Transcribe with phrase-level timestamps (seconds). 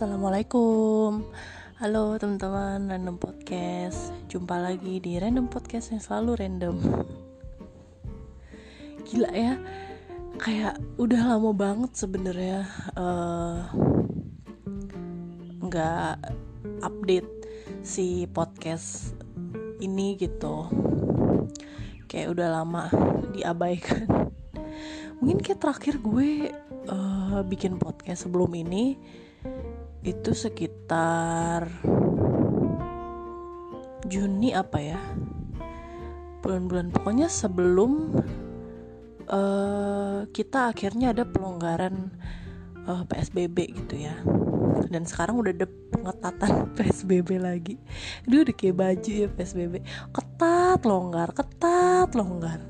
[0.00, 1.28] Assalamualaikum.
[1.76, 4.16] Halo teman-teman Random Podcast.
[4.32, 6.76] Jumpa lagi di Random Podcast yang selalu random.
[9.04, 9.60] Gila ya.
[10.40, 12.64] Kayak udah lama banget sebenarnya
[12.96, 13.68] uh,
[15.68, 16.32] Nggak
[16.80, 17.30] update
[17.84, 19.12] si podcast
[19.84, 20.64] ini gitu.
[22.08, 22.88] Kayak udah lama
[23.36, 24.32] diabaikan.
[25.20, 26.56] Mungkin kayak terakhir gue
[26.88, 28.96] uh, bikin podcast sebelum ini
[30.00, 31.68] itu sekitar
[34.10, 35.00] Juni apa ya?
[36.40, 36.90] Bulan-bulan.
[36.90, 38.16] Pokoknya sebelum
[39.28, 42.10] uh, kita akhirnya ada pelonggaran
[42.88, 44.16] uh, eh, PSBB gitu ya.
[44.90, 47.76] Dan sekarang udah ada pengetatan PSBB lagi.
[48.26, 52.60] Aduh udah kayak baju ya PSBB ketat longgar ketat longgar.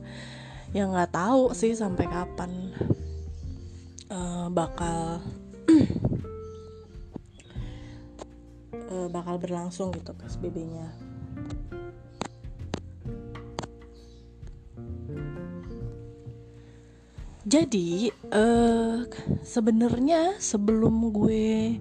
[0.77, 2.75] Yang nggak tahu sih sampai kapan
[4.12, 5.23] uh, bakal
[8.91, 11.10] uh, bakal berlangsung gitu PSBB-nya.
[17.50, 19.08] Jadi uh,
[19.42, 21.80] sebenarnya sebelum gue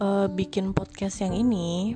[0.00, 1.94] uh, bikin podcast yang ini,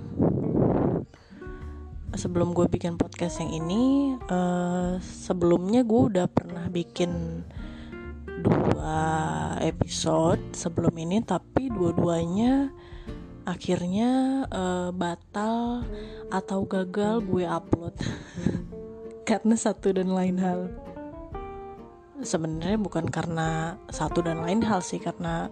[2.13, 7.43] sebelum gue bikin podcast yang ini, uh, sebelumnya gue udah pernah bikin
[8.45, 9.01] dua
[9.65, 12.69] episode sebelum ini, tapi dua-duanya
[13.49, 15.89] akhirnya uh, batal
[16.29, 17.97] atau gagal gue upload.
[19.29, 20.69] Karena satu dan lain hal.
[22.21, 25.47] Sebenarnya bukan karena satu dan lain hal sih karena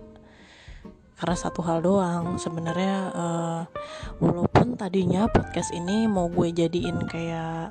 [1.15, 2.43] karena satu hal doang.
[2.43, 3.63] Sebenarnya uh,
[4.19, 7.71] walaupun tadinya podcast ini mau gue jadiin kayak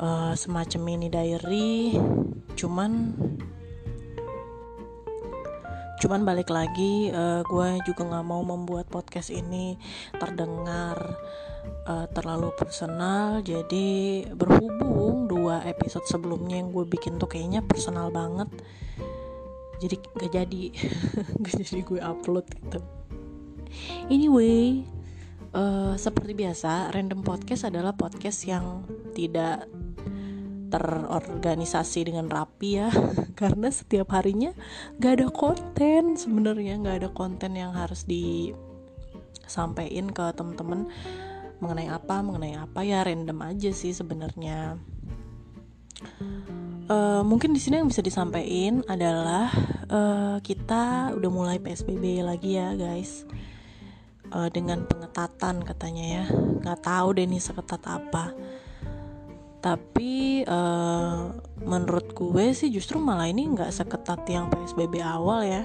[0.00, 1.98] uh, semacam mini diary
[2.54, 3.14] cuman
[6.02, 9.78] cuman balik lagi uh, gue juga nggak mau membuat podcast ini
[10.18, 10.96] terdengar
[11.88, 13.40] uh, terlalu personal.
[13.40, 18.48] Jadi berhubung dua episode sebelumnya yang gue bikin tuh kayaknya personal banget
[19.84, 20.64] jadi gak jadi.
[21.44, 22.80] Gak jadi gue upload gitu.
[24.08, 24.86] Anyway
[25.52, 29.68] uh, seperti biasa random podcast adalah podcast yang tidak
[30.70, 32.88] terorganisasi dengan rapi ya.
[33.40, 34.52] Karena setiap harinya
[35.00, 40.86] gak ada konten sebenarnya gak ada konten yang harus disampaikan ke temen-temen
[41.58, 42.84] mengenai apa mengenai apa.
[42.84, 44.78] Ya random aja sih sebenarnya.
[46.84, 49.48] Uh, mungkin di sini yang bisa disampaikan adalah
[49.88, 53.24] uh, kita udah mulai psbb lagi ya guys.
[54.34, 56.28] Uh, dengan pengetatan katanya ya.
[56.60, 58.36] Nggak tahu deh nih seketat apa
[59.64, 61.32] tapi uh,
[61.64, 65.64] menurut gue sih justru malah ini nggak seketat yang psbb awal ya.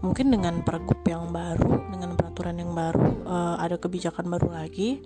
[0.00, 5.04] Mungkin dengan pergub yang baru dengan peraturan yang baru uh, ada kebijakan baru lagi.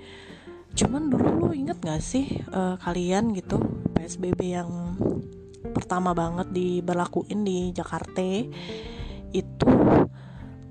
[0.78, 3.60] Cuman dulu lo inget gak sih uh, kalian gitu
[3.92, 4.70] psbb yang
[5.74, 8.22] pertama banget diberlakuin di Jakarta
[9.34, 9.68] itu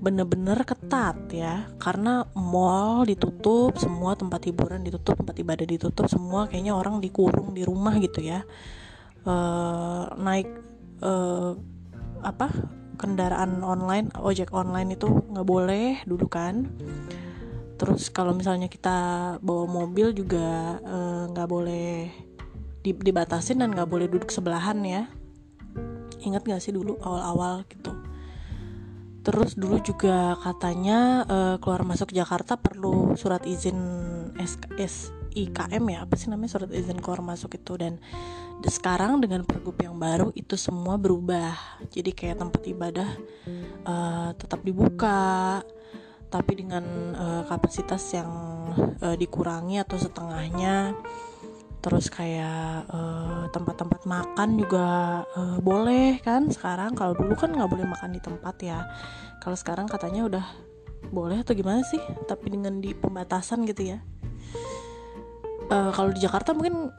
[0.02, 1.70] bener-bener ketat ya.
[1.78, 7.62] Karena mall ditutup semua tempat hiburan ditutup tempat ibadah ditutup semua kayaknya orang dikurung di
[7.62, 8.42] rumah gitu ya.
[9.22, 10.50] Uh, naik
[11.06, 11.54] uh,
[12.26, 12.50] apa
[12.98, 16.66] kendaraan online ojek online itu nggak boleh dulu kan.
[17.78, 18.98] Terus kalau misalnya kita
[19.42, 22.14] bawa mobil juga eh, nggak uh, boleh
[22.86, 25.10] dibatasin dan nggak boleh duduk sebelahan ya.
[26.22, 28.11] Ingat gak sih dulu awal-awal gitu
[29.22, 33.78] Terus dulu juga katanya uh, keluar masuk Jakarta perlu surat izin
[34.38, 37.80] SKS ya apa sih namanya surat izin keluar masuk itu.
[37.80, 38.02] Dan
[38.66, 41.56] sekarang dengan pergub yang baru itu semua berubah.
[41.88, 43.10] Jadi kayak tempat ibadah
[43.88, 45.62] uh, tetap dibuka
[46.32, 48.32] tapi dengan uh, kapasitas yang
[49.04, 50.96] uh, dikurangi atau setengahnya
[51.82, 52.86] terus kayak
[53.50, 54.88] tempat-tempat uh, makan juga
[55.34, 56.94] uh, boleh kan sekarang.
[56.94, 58.86] Kalau dulu kan nggak boleh makan di tempat ya.
[59.42, 60.46] Kalau sekarang katanya udah
[61.10, 62.00] boleh atau gimana sih?
[62.30, 64.00] Tapi dengan di pembatasan gitu ya.
[65.74, 66.94] Uh, kalau di Jakarta mungkin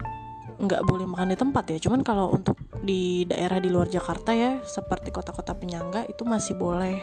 [0.62, 1.78] nggak boleh makan di tempat ya.
[1.78, 6.98] Cuman kalau untuk di daerah di luar Jakarta ya seperti kota-kota penyangga itu masih boleh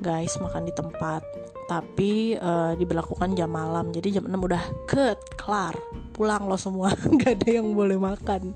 [0.00, 1.22] guys makan di tempat.
[1.66, 3.92] Tapi uh, diberlakukan jam malam.
[3.94, 5.76] Jadi jam 6 udah cut kelar.
[6.12, 6.92] Pulang lo semua.
[7.14, 8.52] Nggak ada yang boleh makan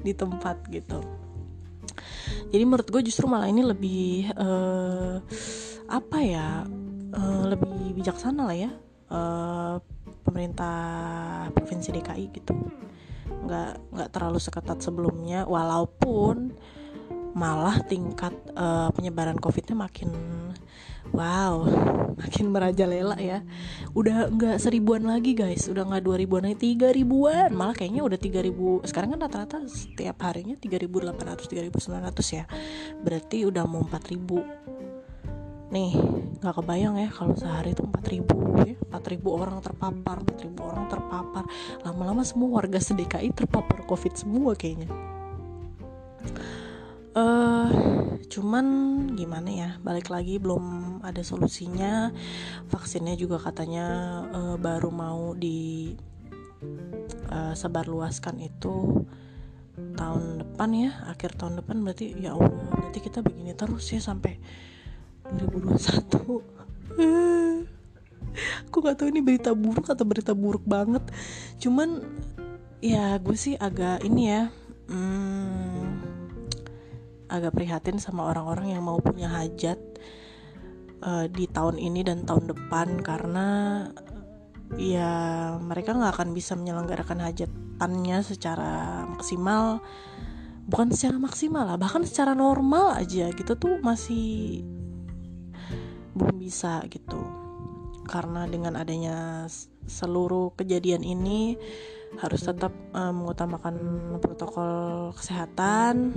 [0.00, 1.02] di tempat gitu.
[2.50, 5.18] Jadi menurut gue justru malah ini lebih uh,
[5.86, 6.66] apa ya
[7.12, 8.70] uh, lebih bijaksana lah ya.
[9.06, 9.78] Uh,
[10.26, 10.78] pemerintah
[11.54, 12.54] provinsi DKI gitu.
[13.46, 15.46] Nggak nggak terlalu seketat sebelumnya.
[15.46, 16.54] Walaupun
[17.36, 20.08] malah tingkat uh, penyebaran covidnya makin
[21.14, 21.70] Wow,
[22.18, 23.46] makin merajalela ya.
[23.94, 27.54] Udah nggak seribuan lagi guys, udah nggak dua ribuan lagi, tiga ribuan.
[27.54, 28.82] Malah kayaknya udah tiga ribu.
[28.82, 32.44] Sekarang kan rata-rata setiap harinya tiga ribu delapan ratus, tiga ribu sembilan ratus ya.
[33.00, 34.42] Berarti udah mau empat ribu.
[35.70, 35.94] Nih,
[36.42, 38.74] nggak kebayang ya kalau sehari itu empat ribu ya,
[39.06, 41.44] ribu orang terpapar, empat ribu orang terpapar.
[41.86, 44.90] Lama-lama semua warga sedekai terpapar covid semua kayaknya
[47.16, 47.68] uh,
[48.28, 48.66] cuman
[49.16, 52.12] gimana ya balik lagi belum ada solusinya.
[52.68, 53.86] Vaksinnya juga katanya
[54.30, 55.96] uh, baru mau di
[57.32, 59.02] uh, sebarluaskan itu
[59.96, 61.80] tahun depan ya akhir tahun depan.
[61.80, 64.36] Berarti ya Allah berarti kita begini terus ya sampai
[65.26, 66.54] 2021
[68.68, 71.02] aku gak tahu ini berita buruk atau berita buruk banget.
[71.56, 72.04] Cuman
[72.84, 74.52] ya gue sih agak ini ya
[74.92, 76.15] hmm,
[77.26, 79.78] agak prihatin sama orang-orang yang mau punya hajat
[81.02, 83.48] uh, di tahun ini dan tahun depan karena
[84.78, 85.12] ya
[85.62, 89.78] mereka nggak akan bisa menyelenggarakan hajatannya secara maksimal
[90.66, 94.66] bukan secara maksimal lah bahkan secara normal aja gitu tuh masih
[96.16, 97.20] belum bisa gitu.
[98.08, 99.44] Karena dengan adanya
[99.84, 101.60] seluruh kejadian ini
[102.16, 103.76] harus tetap uh, mengutamakan
[104.24, 106.16] protokol kesehatan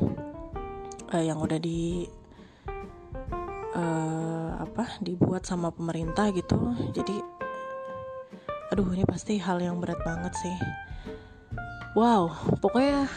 [1.13, 2.05] uh, yang udah di
[3.73, 6.57] uh, apa dibuat sama pemerintah gitu.
[6.93, 7.17] Jadi
[8.69, 10.57] aduh ini pasti hal yang berat banget sih.
[11.97, 12.29] Wow
[12.61, 13.09] pokoknya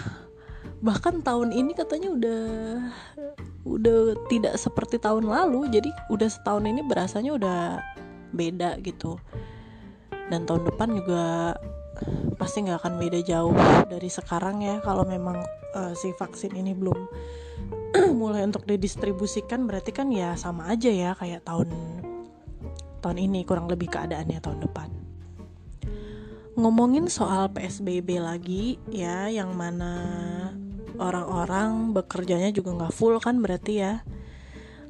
[0.83, 2.43] bahkan tahun ini katanya udah
[3.63, 3.99] udah
[4.33, 5.69] tidak seperti tahun lalu.
[5.69, 7.61] Jadi udah setahun ini berasanya udah
[8.33, 9.21] beda gitu.
[10.33, 11.53] Dan tahun depan juga
[12.41, 13.55] pasti nggak akan beda jauh
[13.87, 15.39] dari sekarang ya kalau memang
[15.77, 16.97] uh, si vaksin ini belum
[18.21, 21.69] mulai untuk didistribusikan berarti kan ya sama aja ya kayak tahun
[23.05, 24.89] tahun ini kurang lebih keadaannya tahun depan.
[26.53, 29.95] Ngomongin soal PSBB lagi ya yang mana
[31.01, 34.01] orang-orang bekerjanya juga nggak full kan berarti ya.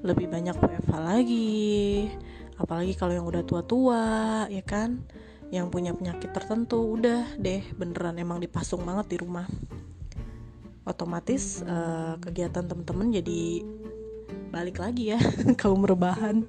[0.03, 2.11] Lebih banyak WFH lagi
[2.59, 4.05] apalagi kalau yang udah tua-tua
[4.47, 5.03] ya kan?
[5.53, 9.47] Yang punya penyakit tertentu udah deh beneran emang dipasung banget di rumah
[10.83, 13.63] otomatis uh, kegiatan teman-teman jadi
[14.53, 15.21] balik lagi ya
[15.61, 16.45] kaum rebahan.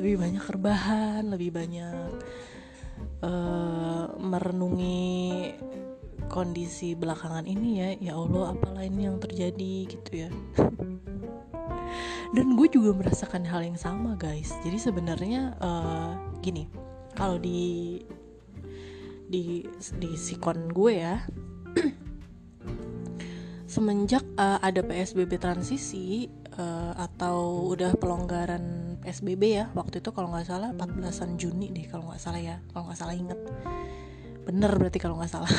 [0.00, 2.10] Lebih banyak rebahan lebih banyak
[3.20, 5.52] uh, merenungi
[6.30, 7.88] kondisi belakangan ini ya.
[8.00, 10.30] Ya Allah apalah ini yang terjadi gitu ya.
[12.34, 14.54] Dan gue juga merasakan hal yang sama guys.
[14.62, 16.70] Jadi sebenarnya uh, gini
[17.18, 18.00] kalau di
[19.30, 19.62] di
[20.02, 21.22] di sikon gue ya
[23.70, 26.26] semenjak uh, ada PSBB transisi
[26.58, 32.10] uh, atau udah pelonggaran PSBB ya waktu itu kalau nggak salah 14an Juni deh kalau
[32.10, 33.38] nggak salah ya kalau nggak salah inget.
[34.42, 35.52] Bener berarti kalau nggak salah.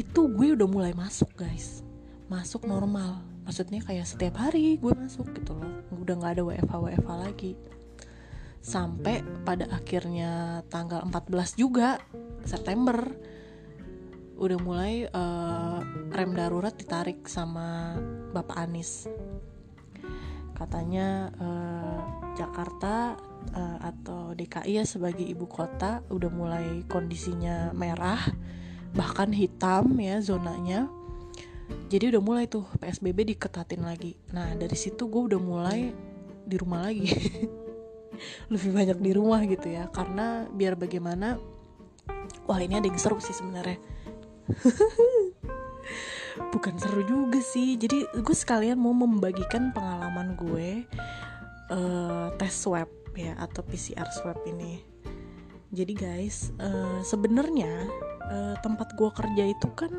[0.00, 1.84] Itu gue udah mulai masuk guys.
[2.32, 3.20] Masuk normal.
[3.44, 5.84] Maksudnya kayak setiap hari gue masuk gitu loh.
[6.00, 7.52] Udah nggak ada WFH WFH lagi.
[8.64, 12.00] Sampai pada akhirnya tanggal 14 juga
[12.48, 13.04] September
[14.40, 15.84] udah mulai uh,
[16.16, 18.00] rem darurat ditarik sama
[18.32, 19.04] Bapak Anies.
[20.56, 22.00] Katanya uh,
[22.32, 23.20] Jakarta
[23.52, 28.20] uh, atau DKI ya sebagai ibu kota udah mulai kondisinya merah
[28.96, 30.88] bahkan hitam ya zonanya.
[31.92, 34.16] Jadi udah mulai tuh PSBB diketatin lagi.
[34.32, 35.92] Nah dari situ gue udah mulai
[36.48, 37.12] di rumah lagi.
[38.52, 41.36] Lebih banyak di rumah gitu ya karena biar bagaimana
[42.48, 43.99] wah ini ada yang seru sih sebenarnya
[46.52, 47.76] bukan seru juga sih.
[47.76, 50.86] Jadi gue sekalian mau membagikan pengalaman gue
[51.70, 54.82] uh, tes swab ya atau PCR swab ini.
[55.70, 57.86] Jadi guys uh, sebenarnya
[58.26, 59.90] uh, tempat gue kerja itu kan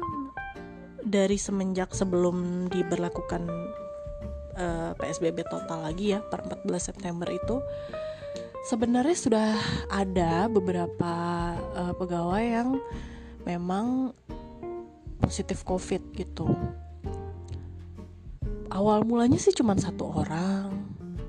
[1.01, 3.47] dari semenjak sebelum diberlakukan
[4.55, 7.63] uh, PSBB total lagi ya per 14 September itu
[8.67, 9.51] sebenarnya sudah
[9.89, 11.13] ada beberapa
[11.73, 12.69] uh, pegawai yang
[13.47, 14.13] memang
[15.21, 16.49] positif covid gitu.
[18.71, 20.73] Awal mulanya sih cuma satu orang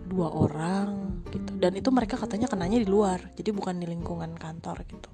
[0.08, 1.56] dua orang gitu.
[1.60, 5.10] Dan itu mereka katanya kenanya di luar jadi bukan di lingkungan kantor gitu.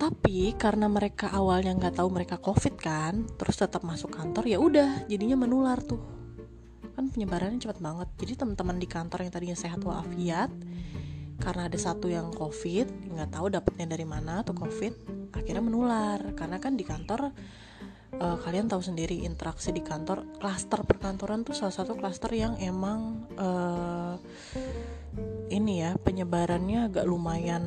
[0.00, 5.04] Tapi karena mereka awalnya nggak tahu mereka covid kan terus tetap masuk kantor ya udah
[5.08, 6.00] jadinya menular tuh.
[6.96, 8.08] Kan penyebarannya cepat banget.
[8.20, 10.52] Jadi teman-teman di kantor yang tadinya sehat walafiat
[11.40, 14.92] karena ada satu yang covid nggak tahu dapetnya dari mana tuh covid
[15.32, 16.20] akhirnya menular.
[16.36, 17.32] Karena kan di kantor
[18.20, 23.24] uh, kalian tahu sendiri interaksi di kantor klaster perkantoran tuh salah satu klaster yang emang
[23.40, 24.14] uh,
[25.50, 27.64] ini ya penyebarannya agak lumayan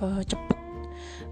[0.00, 0.53] uh, cepet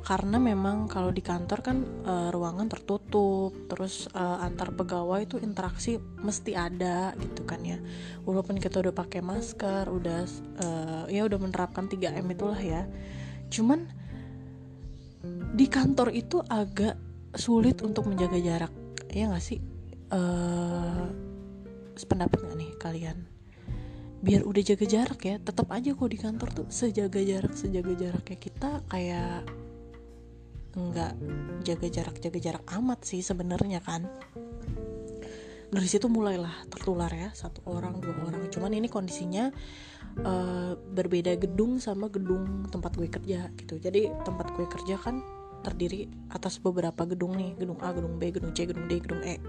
[0.02, 6.02] karena memang kalau di kantor kan uh, ruangan tertutup terus uh, antar pegawai itu interaksi
[6.18, 7.78] mesti ada gitu kan ya.
[8.26, 10.26] Walaupun kita udah pakai masker udah
[10.58, 12.90] uh, ya udah menerapkan 3M itulah ya.
[13.46, 13.86] Cuman
[15.54, 16.98] di kantor itu agak
[17.38, 18.74] sulit untuk menjaga jarak
[19.14, 19.62] ya nggak sih?
[20.10, 21.14] Uh,
[21.94, 23.18] sependapat nggak nih kalian?
[24.18, 28.38] Biar udah jaga jarak ya tetap aja kok di kantor tuh sejaga jarak sejaga jaraknya
[28.38, 29.61] kita kayak
[30.72, 31.12] nggak
[31.68, 34.08] jaga jarak jaga jarak amat sih sebenarnya kan.
[35.72, 38.44] Dari situ mulailah tertular ya satu orang dua orang.
[38.52, 39.48] Cuman ini kondisinya
[40.20, 43.80] uh, berbeda gedung sama gedung tempat gue kerja gitu.
[43.80, 45.24] Jadi tempat gue kerja kan
[45.64, 49.40] terdiri atas beberapa gedung nih gedung A gedung B gedung C gedung D gedung E.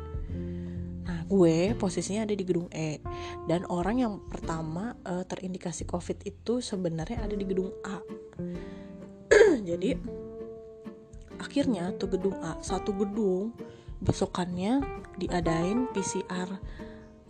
[1.04, 3.04] Nah gue posisinya ada di gedung E.
[3.44, 8.00] Dan orang yang pertama uh, terindikasi covid itu sebenarnya ada di gedung A.
[9.70, 10.23] Jadi
[11.44, 13.52] akhirnya tuh gedung A satu gedung
[14.00, 14.80] besokannya
[15.20, 16.50] diadain PCR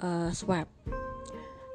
[0.01, 0.69] uh, eh, swab.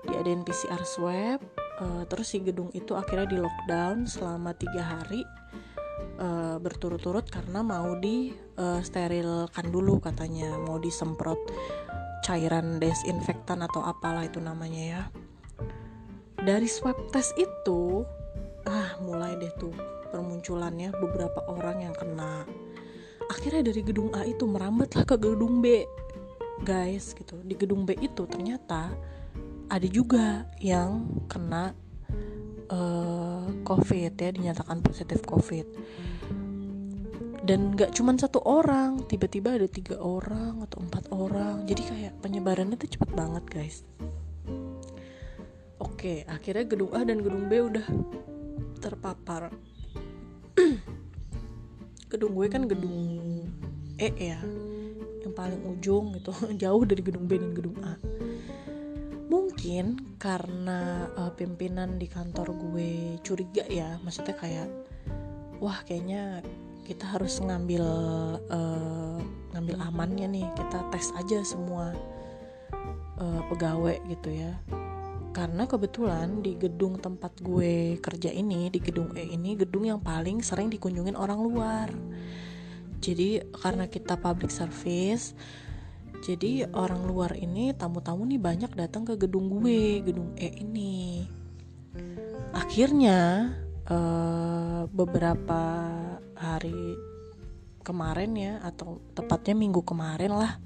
[0.06, 1.42] Diadain PCR swab
[1.82, 5.22] uh, terus si gedung itu akhirnya di lockdown selama tiga hari
[6.22, 11.38] uh, berturut-turut karena mau di uh, sterilkan dulu katanya mau disemprot
[12.22, 15.02] cairan desinfektan atau apalah itu namanya ya.
[16.38, 18.06] Dari swab test itu
[18.68, 22.44] ah mulai deh tuh permunculannya beberapa orang yang kena.
[23.28, 25.84] Akhirnya dari gedung A itu merambatlah ke gedung B.
[26.64, 27.38] Guys gitu.
[27.44, 28.90] Di gedung B itu ternyata
[29.68, 31.76] ada juga yang kena
[32.72, 35.68] uh, covid ya dinyatakan positif covid.
[37.48, 41.64] Dan gak cuma satu orang tiba-tiba ada tiga orang atau empat orang.
[41.64, 43.84] Jadi kayak penyebarannya tuh cepet banget guys.
[45.78, 47.86] Oke akhirnya gedung A dan gedung B udah
[48.82, 49.52] terpapar
[52.10, 52.98] gedung gue kan gedung
[53.98, 54.38] E ya
[55.22, 57.94] yang paling ujung gitu jauh dari gedung B dan gedung A.
[59.28, 64.68] Mungkin karena uh, pimpinan di kantor gue curiga ya maksudnya kayak
[65.58, 66.40] wah kayaknya
[66.88, 67.84] kita harus ngambil
[68.48, 69.20] uh,
[69.52, 71.92] ngambil amannya nih kita tes aja semua
[73.20, 74.56] uh, pegawai gitu ya
[75.38, 80.42] karena kebetulan di gedung tempat gue kerja ini di gedung E ini gedung yang paling
[80.42, 81.86] sering dikunjungin orang luar.
[82.98, 85.38] Jadi karena kita public service
[86.26, 91.22] jadi orang luar ini tamu-tamu nih banyak datang ke gedung gue gedung E ini.
[92.50, 93.54] Akhirnya
[93.86, 95.86] uh, beberapa
[96.34, 96.98] hari
[97.86, 100.58] kemarin ya atau tepatnya minggu kemarin lah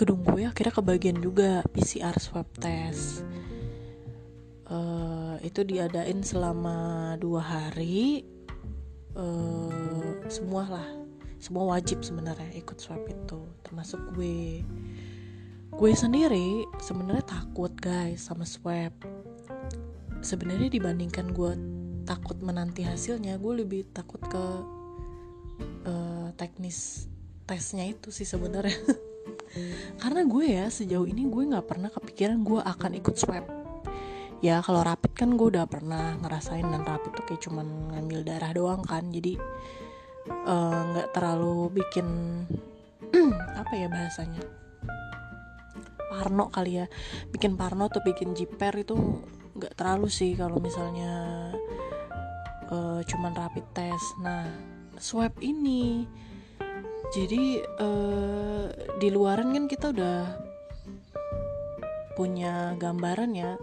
[0.00, 3.20] gedung gue akhirnya kebagian juga PCR swab test.
[4.64, 8.24] Uh, itu diadain selama dua hari.
[9.12, 10.88] Uh, semua lah
[11.36, 14.64] semua wajib sebenarnya ikut swab itu termasuk gue.
[15.76, 18.96] Gue sendiri sebenarnya takut guys sama swab.
[20.24, 21.52] Sebenarnya dibandingkan gue
[22.08, 24.44] takut menanti hasilnya gue lebih takut ke
[25.84, 27.08] uh, teknis
[27.44, 28.78] tesnya itu sih sebenarnya
[29.98, 33.44] karena gue ya sejauh ini gue nggak pernah kepikiran gue akan ikut swab.
[34.40, 38.52] Ya kalau rapid kan gue udah pernah ngerasain dan rapid tuh kayak cuman ngambil darah
[38.54, 39.10] doang kan.
[39.12, 39.36] Jadi
[40.30, 42.06] eh, nggak uh, terlalu bikin
[43.60, 44.42] apa ya bahasanya?
[46.08, 46.86] Parno kali ya.
[47.28, 48.96] Bikin parno atau bikin jiper itu
[49.58, 51.12] nggak terlalu sih kalau misalnya
[52.70, 54.08] uh, cuman rapid test.
[54.22, 54.46] Nah
[54.96, 56.06] swab ini
[57.10, 58.70] jadi uh,
[59.02, 60.18] di luaran kan kita udah
[62.14, 63.58] punya gambaran ya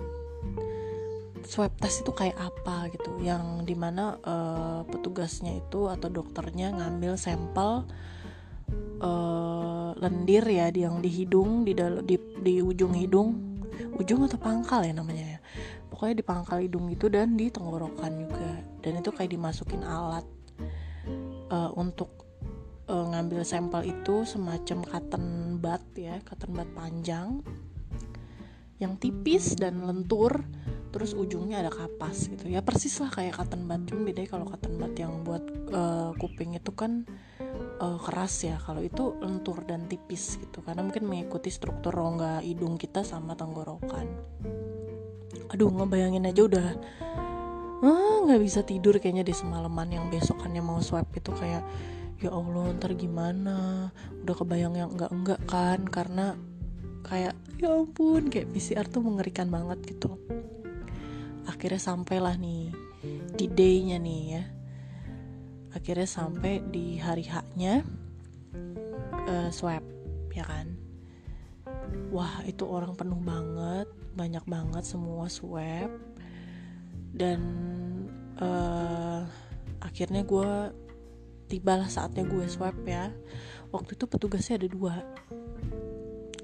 [1.47, 3.23] swab test itu kayak apa gitu.
[3.23, 7.87] Yang di mana uh, petugasnya itu atau dokternya ngambil sampel
[8.99, 11.71] uh, lendir ya yang di hidung di,
[12.03, 13.29] di di ujung hidung.
[13.97, 15.39] Ujung atau pangkal ya namanya ya.
[15.87, 18.51] Pokoknya di pangkal hidung itu dan di tenggorokan juga.
[18.83, 20.27] Dan itu kayak dimasukin alat
[21.47, 22.26] uh, untuk
[22.87, 25.25] uh, ngambil sampel itu semacam cotton
[25.59, 27.43] bud ya cotton bud panjang
[28.77, 30.45] yang tipis dan lentur
[30.87, 32.47] terus ujungnya ada kapas gitu.
[32.47, 36.55] Ya persis lah kayak cotton bud cuma beda kalau cotton bud yang buat uh, kuping
[36.55, 37.03] itu kan
[37.83, 38.55] uh, keras ya.
[38.61, 44.07] Kalau itu lentur dan tipis gitu karena mungkin mengikuti struktur rongga hidung kita sama tenggorokan.
[45.51, 46.69] Aduh ngebayangin aja udah
[47.77, 51.61] ah nggak bisa tidur kayaknya di semalaman yang besokannya mau swab itu kayak
[52.17, 53.89] ya allah ntar gimana?
[54.25, 55.79] Udah kebayang yang enggak enggak kan?
[55.85, 56.33] Karena
[57.05, 60.17] kayak ya ampun kayak PCR tuh mengerikan banget gitu.
[61.47, 62.73] Akhirnya sampailah nih
[63.37, 64.43] di day-nya nih ya.
[65.77, 67.85] Akhirnya sampai di hari haknya
[69.29, 69.85] uh, swab
[70.33, 70.73] ya kan?
[72.09, 75.93] Wah itu orang penuh banget banyak banget semua swab.
[77.13, 77.39] Dan
[78.41, 79.21] uh,
[79.81, 80.51] akhirnya gue
[81.47, 83.11] tibalah saatnya gue swab ya.
[83.71, 84.95] Waktu itu petugasnya ada dua.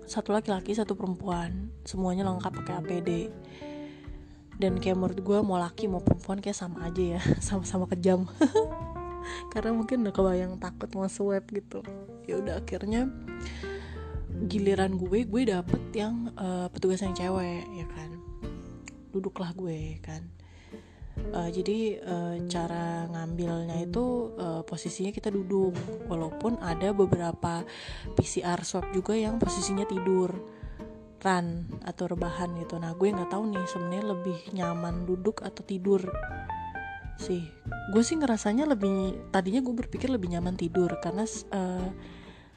[0.08, 1.72] Satu laki-laki satu perempuan.
[1.84, 3.10] Semuanya lengkap pakai APD
[4.58, 7.22] dan kayak menurut gue mau laki mau perempuan kayak sama aja ya.
[7.48, 8.26] Sama-sama kejam.
[9.54, 11.84] Karena mungkin udah kebayang takut mau swab gitu.
[12.28, 13.12] Ya udah akhirnya
[14.50, 18.10] giliran gue gue dapet yang uh, petugas yang cewek ya kan.
[19.14, 20.33] Duduklah gue kan
[21.34, 25.74] uh, jadi uh, cara ngambilnya itu uh, posisinya kita duduk.
[26.10, 27.62] Walaupun ada beberapa
[28.18, 30.34] PCR swab juga yang posisinya tidur
[31.24, 32.76] run atau rebahan gitu.
[32.78, 36.04] Nah gue nggak tahu nih sebenarnya lebih nyaman duduk atau tidur
[37.16, 37.42] sih.
[37.96, 41.24] Gue sih ngerasanya lebih tadinya gue berpikir lebih nyaman tidur karena
[41.56, 41.88] uh,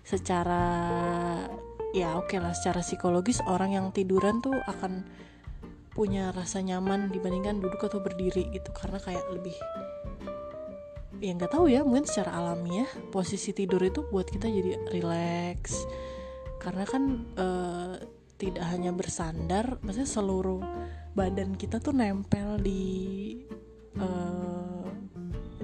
[0.03, 0.65] secara
[1.95, 5.07] ya oke okay lah secara psikologis orang yang tiduran tuh akan
[5.97, 8.69] punya rasa nyaman dibandingkan duduk atau berdiri gitu.
[8.77, 9.57] Karena kayak lebih
[11.17, 15.89] ya nggak tahu ya mungkin secara alami ya posisi tidur itu buat kita jadi relax.
[16.61, 17.97] Karena kan uh,
[18.37, 20.61] tidak hanya bersandar maksudnya seluruh
[21.17, 22.85] badan kita tuh nempel di
[23.97, 24.85] uh,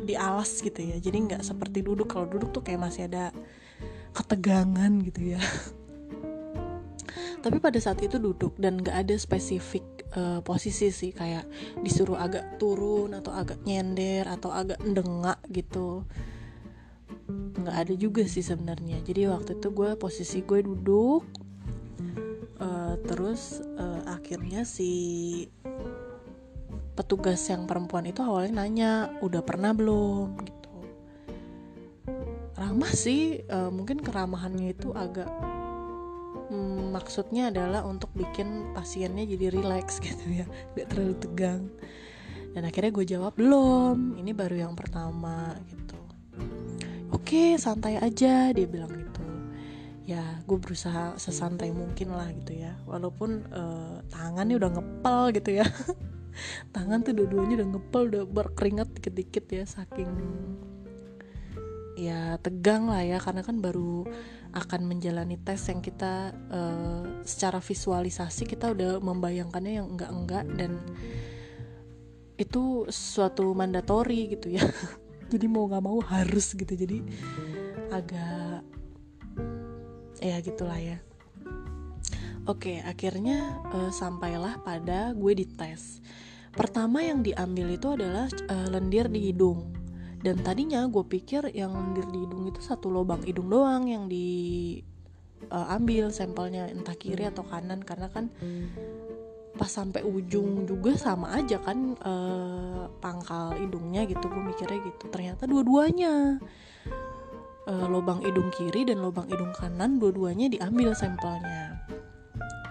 [0.01, 0.97] di alas gitu ya.
[0.97, 2.09] Jadi nggak seperti duduk.
[2.09, 3.37] Kalau duduk tuh kayak masih ada
[4.17, 5.41] ketegangan gitu ya.
[7.45, 11.49] Tapi pada saat itu duduk dan nggak ada spesifik uh, posisi sih kayak
[11.81, 16.05] disuruh agak turun atau agak nyender atau agak ndengak gitu.
[17.33, 19.01] Nggak ada juga sih sebenarnya.
[19.05, 21.25] Jadi waktu itu gue posisi gue duduk
[22.61, 24.91] uh, terus uh, akhirnya si
[26.93, 28.93] petugas yang perempuan itu awalnya nanya
[29.25, 30.37] udah pernah belum?
[30.45, 30.73] Gitu.
[32.59, 35.52] Ramah sih uh, mungkin keramahannya itu agak
[36.53, 41.63] hmm, maksudnya adalah untuk bikin pasiennya jadi relax gitu ya gak terlalu tegang.
[42.53, 45.97] Dan akhirnya gue jawab belum ini baru yang pertama gitu.
[47.09, 49.25] Oke santai aja dia bilang gitu.
[50.05, 52.77] Ya gue berusaha sesantai mungkin lah gitu ya.
[52.85, 55.67] Walaupun uh, tangannya udah ngepel gitu ya.
[56.77, 60.13] Tangan tuh dua-duanya udah ngepel udah berkeringat dikit-dikit ya saking
[61.97, 63.17] ya tegang lah ya.
[63.17, 64.05] Karena kan baru
[64.53, 70.77] akan menjalani tes yang kita uh, secara visualisasi kita udah membayangkannya yang enggak-enggak dan
[72.37, 74.65] itu suatu mandatori gitu ya.
[75.33, 76.69] Jadi mau nggak mau harus gitu.
[76.69, 77.01] Jadi
[77.89, 78.61] agak
[80.21, 80.99] ya gitulah ya.
[82.45, 86.05] Oke akhirnya uh, sampailah pada gue dites.
[86.53, 89.82] Pertama yang diambil itu adalah uh, lendir di hidung
[90.23, 94.95] dan tadinya gue pikir yang lendir di hidung itu satu lubang hidung doang yang diambil
[96.07, 97.83] uh, sampelnya entah kiri atau kanan.
[97.83, 98.31] Karena kan
[99.59, 104.31] pas sampai ujung juga sama aja kan uh, pangkal hidungnya gitu.
[104.31, 105.11] Gue mikirnya gitu.
[105.11, 106.39] Ternyata dua-duanya
[107.67, 111.83] uh, lubang hidung kiri dan lubang hidung kanan dua-duanya diambil sampelnya.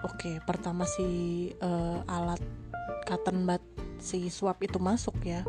[0.08, 2.40] Oke pertama si uh, alat
[3.04, 3.60] cotton bud
[4.00, 5.46] si swab itu masuk ya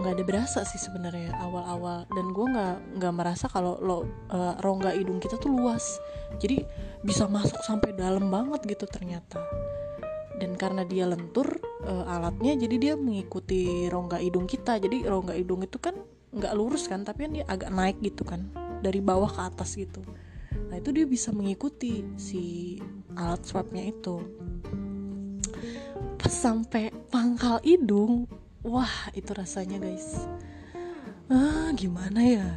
[0.00, 2.08] nggak ada berasa sih sebenarnya awal-awal.
[2.08, 3.98] Dan gue nggak nggak merasa kalau lo
[4.32, 6.00] uh, rongga hidung kita tuh luas.
[6.40, 6.64] Jadi
[7.04, 9.38] bisa masuk sampai dalam banget gitu ternyata.
[10.40, 14.80] Dan karena dia lentur uh, alatnya jadi dia mengikuti rongga hidung kita.
[14.80, 15.94] Jadi rongga hidung itu kan
[16.30, 18.46] nggak lurus kan tapi kan dia agak naik gitu kan
[18.80, 20.00] dari bawah ke atas gitu.
[20.70, 22.76] Nah itu dia bisa mengikuti si
[23.14, 24.22] alat swabnya itu.
[26.30, 28.30] Sampai pangkal hidung
[28.64, 30.28] wah itu rasanya guys.
[31.30, 32.48] Ah gimana ya?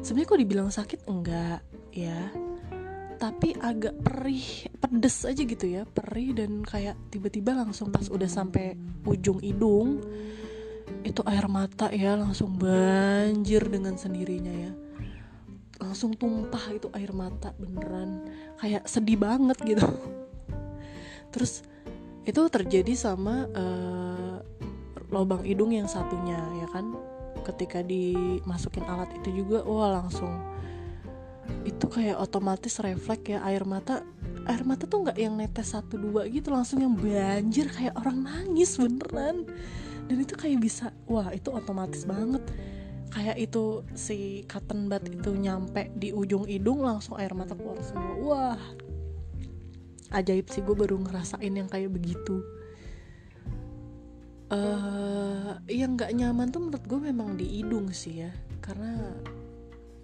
[0.00, 2.30] Sebenarnya kok dibilang sakit enggak ya.
[3.20, 8.78] Tapi agak perih pedes aja gitu ya perih dan kayak tiba-tiba langsung pas udah sampai
[9.04, 10.00] ujung hidung
[11.04, 14.72] itu air mata ya langsung banjir dengan sendirinya ya.
[15.80, 18.24] Langsung tumpah itu air mata beneran.
[18.56, 19.84] Kayak sedih banget gitu.
[21.32, 21.62] Terus
[22.24, 24.09] itu terjadi sama uh,
[25.10, 26.94] lubang hidung yang satunya ya kan?
[27.46, 30.30] Ketika dimasukin alat itu juga wah langsung.
[31.66, 34.06] Itu kayak otomatis refleks ya air mata
[34.48, 38.78] air mata tuh nggak yang netes satu dua gitu langsung yang banjir kayak orang nangis
[38.78, 39.46] beneran.
[40.06, 42.42] Dan itu kayak bisa wah itu otomatis banget.
[43.10, 48.14] Kayak itu si cotton bud itu nyampe di ujung hidung langsung air mata keluar semua.
[48.22, 48.60] Wah
[50.10, 52.42] ajaib sih gue baru ngerasain yang kayak begitu
[54.50, 58.30] uh, yang nggak nyaman tuh menurut gue memang di hidung sih ya.
[58.60, 59.14] Karena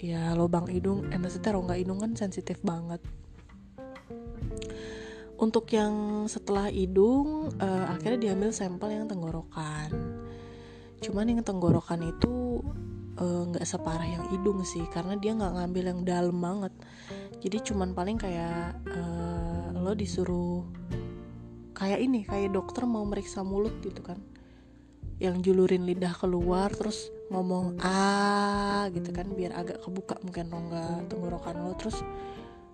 [0.01, 3.03] ya lubang hidung eh maksudnya rongga hidung kan sensitif banget.
[5.37, 9.93] Untuk yang setelah hidung uh, akhirnya diambil sampel yang tenggorokan.
[11.05, 12.65] Cuman yang tenggorokan itu
[13.21, 16.73] eh, nggak uh, separah yang hidung sih karena dia nggak ngambil yang dalam banget.
[17.45, 20.65] Jadi cuman paling kayak uh, lo disuruh
[21.77, 24.17] kayak ini kayak dokter mau meriksa mulut gitu kan
[25.17, 31.57] yang julurin lidah keluar terus ngomong ah gitu kan biar agak kebuka mungkin rongga tenggorokan
[31.65, 32.05] lo terus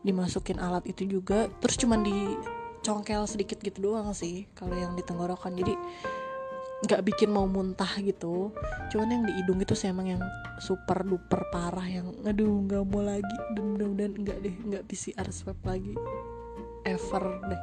[0.02, 5.54] dimasukin alat itu juga terus cuman dicongkel sedikit gitu doang sih kalau yang di tenggorokan.
[5.54, 5.74] Jadi
[6.82, 8.50] nggak bikin mau muntah gitu.
[8.90, 10.22] Cuman yang di hidung itu sih emang yang
[10.58, 15.58] super duper parah yang aduh nggak mau lagi dan mudah-mudahan nggak deh nggak PCR swab
[15.62, 15.94] lagi
[16.82, 17.62] ever deh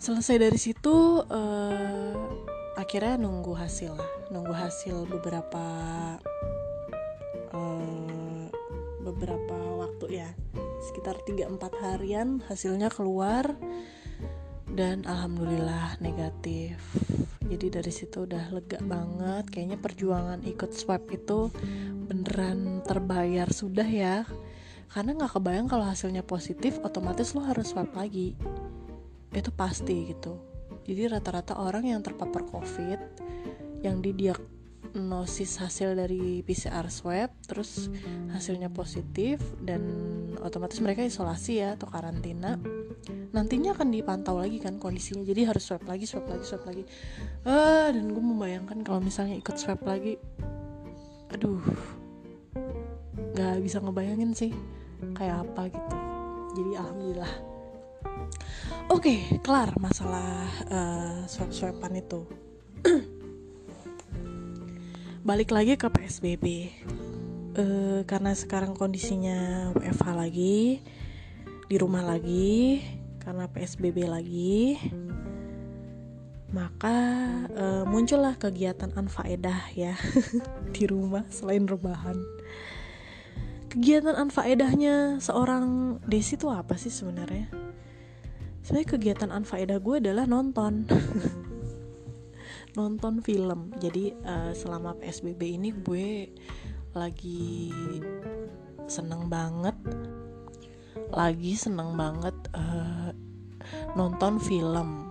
[0.00, 2.16] selesai dari situ uh,
[2.80, 4.12] akhirnya nunggu hasil lah.
[4.32, 5.64] Nunggu hasil beberapa
[7.52, 8.48] uh,
[9.04, 10.30] beberapa waktu ya.
[10.80, 13.52] Sekitar 3-4 harian hasilnya keluar
[14.72, 16.80] dan alhamdulillah negatif.
[17.44, 19.52] Jadi dari situ udah lega banget.
[19.52, 21.52] Kayaknya perjuangan ikut swab itu
[22.08, 24.24] beneran terbayar sudah ya.
[24.88, 28.32] Karena nggak kebayang kalau hasilnya positif otomatis lo harus swab lagi
[29.30, 30.38] itu pasti gitu.
[30.86, 32.98] Jadi rata-rata orang yang terpapar covid
[33.80, 34.40] yang didiag
[34.90, 37.86] nosis hasil dari PCR swab terus
[38.34, 39.86] hasilnya positif dan
[40.42, 42.58] otomatis mereka isolasi ya atau karantina
[43.30, 45.22] nantinya akan dipantau lagi kan kondisinya.
[45.22, 46.82] Jadi harus swab lagi swab lagi swab lagi.
[47.46, 50.18] Ah dan gue membayangkan kalau misalnya ikut swab lagi
[51.30, 51.62] aduh
[53.38, 54.50] nggak bisa ngebayangin sih
[55.14, 55.96] kayak apa gitu.
[56.58, 57.49] Jadi alhamdulillah
[58.90, 62.26] oke okay, kelar masalah uh, swab swaban itu.
[65.28, 70.80] Balik lagi ke PSBB uh, eh, karena sekarang kondisinya WFH lagi
[71.70, 72.82] di rumah lagi
[73.22, 74.80] karena PSBB lagi
[76.50, 76.98] maka
[77.54, 79.94] uh, muncullah kegiatan anfaedah ya
[80.74, 82.18] di rumah selain rebahan.
[83.70, 87.59] Kegiatan anfaedahnya seorang Desi itu apa sih sebenarnya
[88.64, 90.86] sebenarnya kegiatan anfaedah gue adalah nonton.
[92.78, 93.74] Nonton film.
[93.82, 96.30] Jadi uh, selama psbb ini gue
[96.94, 97.70] lagi
[98.86, 99.74] seneng banget
[101.10, 103.10] lagi seneng banget uh,
[103.98, 105.10] nonton film.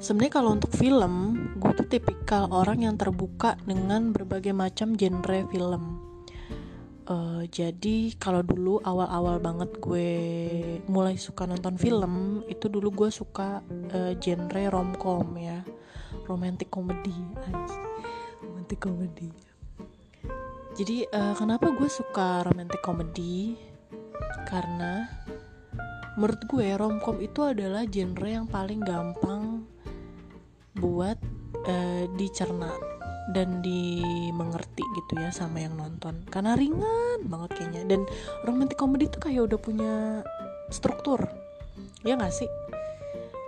[0.00, 6.09] Sebenarnya kalau untuk film gue tuh tipikal orang yang terbuka dengan berbagai macam genre film
[7.08, 10.10] Uh, jadi kalau dulu awal-awal banget gue
[10.86, 13.64] mulai suka nonton film itu dulu gue suka
[13.96, 15.64] uh, genre romcom ya.
[16.26, 17.14] Romantic comedy
[18.70, 19.30] romantic comedy.
[20.78, 23.58] Jadi uh, kenapa gue suka romantic comedy?
[24.46, 25.10] Karena
[26.14, 29.66] menurut gue romcom itu adalah genre yang paling gampang
[30.78, 31.18] buat
[31.66, 32.70] uh, dicerna
[33.30, 36.22] dan dimengerti gitu ya sama yang nonton.
[36.28, 37.82] Karena ringan banget kayaknya.
[37.86, 38.00] Dan
[38.44, 39.94] romantic comedy tuh kayak udah punya
[40.70, 41.20] struktur.
[42.06, 42.50] Ya gak sih?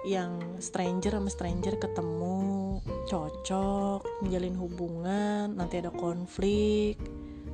[0.07, 2.63] Yang stranger sama stranger ketemu
[3.07, 6.99] cocok menjalin hubungan nanti ada konflik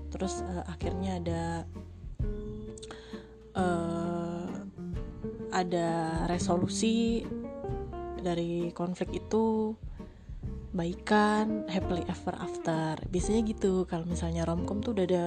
[0.08, 1.44] terus uh, akhirnya ada
[3.56, 4.48] uh,
[5.52, 5.88] ada
[6.28, 7.24] resolusi
[8.18, 9.72] dari konflik itu
[10.72, 13.00] baikan happily ever after.
[13.08, 15.26] Biasanya gitu kalau misalnya romcom tuh udah ada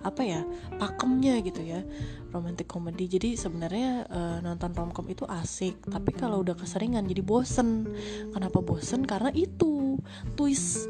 [0.00, 0.40] apa ya
[0.80, 1.84] pakemnya gitu ya
[2.32, 3.10] romantic comedy.
[3.10, 7.90] Jadi sebenarnya uh, nonton romcom itu asik tapi kalau udah keseringan jadi bosen.
[8.32, 9.04] Kenapa bosen?
[9.04, 10.00] Karena itu
[10.38, 10.88] twist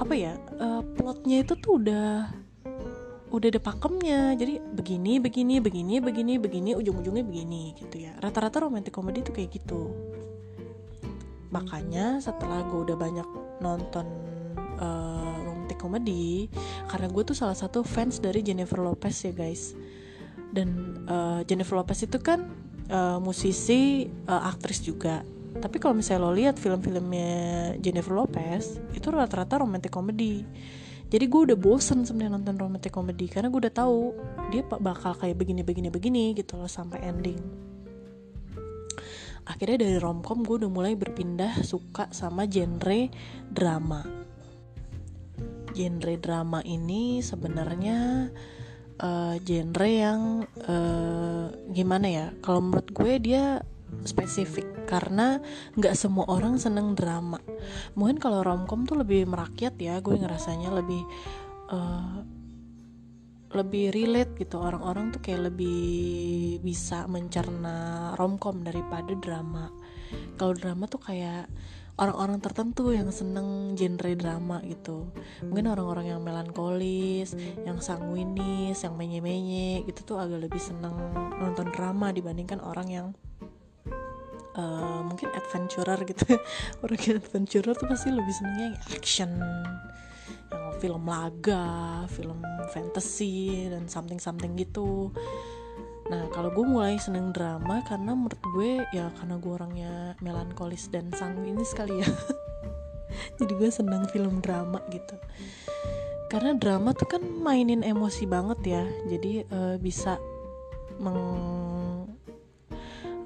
[0.00, 2.32] apa ya uh, plotnya itu tuh udah
[3.32, 4.34] udah ada pakemnya.
[4.34, 8.12] Jadi begini begini begini begini begini ujung-ujungnya begini gitu ya.
[8.18, 10.11] Rata-rata romantic comedy tuh kayak gitu
[11.52, 13.28] makanya setelah gue udah banyak
[13.60, 14.08] nonton
[14.80, 16.48] uh, romantic comedy
[16.88, 19.76] karena gue tuh salah satu fans dari Jennifer Lopez ya guys.
[20.52, 22.48] Dan uh, Jennifer Lopez itu kan
[22.88, 25.24] uh, musisi uh, aktris juga.
[25.52, 30.44] Tapi kalau misalnya lo lihat film-filmnya Jennifer Lopez itu rata-rata romantic comedy.
[31.12, 34.16] Jadi gue udah bosen sebenarnya nonton romantic comedy karena gue udah tahu
[34.48, 37.71] dia bakal kayak begini begini begini gitu loh sampai ending
[39.46, 43.10] akhirnya dari romcom gue udah mulai berpindah suka sama genre
[43.50, 44.02] drama.
[45.72, 48.28] Genre drama ini sebenarnya
[49.00, 50.20] uh, genre yang
[50.68, 53.44] uh, gimana ya kalau menurut gue dia
[54.08, 55.40] spesifik karena
[55.76, 57.40] nggak semua orang seneng drama.
[57.96, 61.02] Mungkin kalau romcom tuh lebih merakyat ya gue ngerasanya lebih
[61.72, 62.41] uh,
[63.52, 64.60] lebih relate gitu.
[64.60, 69.68] Orang-orang tuh kayak lebih bisa mencerna romcom daripada drama.
[70.36, 71.48] Kalau drama tuh kayak
[72.00, 75.12] orang-orang tertentu yang seneng genre drama gitu.
[75.44, 77.36] Mungkin orang-orang yang melankolis
[77.68, 80.96] yang sanguinis yang menye-menye gitu tuh agak lebih seneng
[81.36, 83.06] nonton drama dibandingkan orang yang
[84.56, 86.40] uh, mungkin adventurer gitu.
[86.84, 89.32] Orang yang adventurer tuh pasti lebih senengnya action
[90.50, 95.12] yang film laga film fantasy dan something something gitu.
[96.10, 101.08] Nah kalau gue mulai seneng drama karena menurut gue ya karena gue orangnya melankolis dan
[101.14, 102.08] sanguinis sekali ya.
[103.38, 105.16] Jadi gue seneng film drama gitu.
[106.32, 108.84] Karena drama tuh kan mainin emosi banget ya.
[109.08, 110.16] Jadi uh, bisa
[111.00, 111.20] meng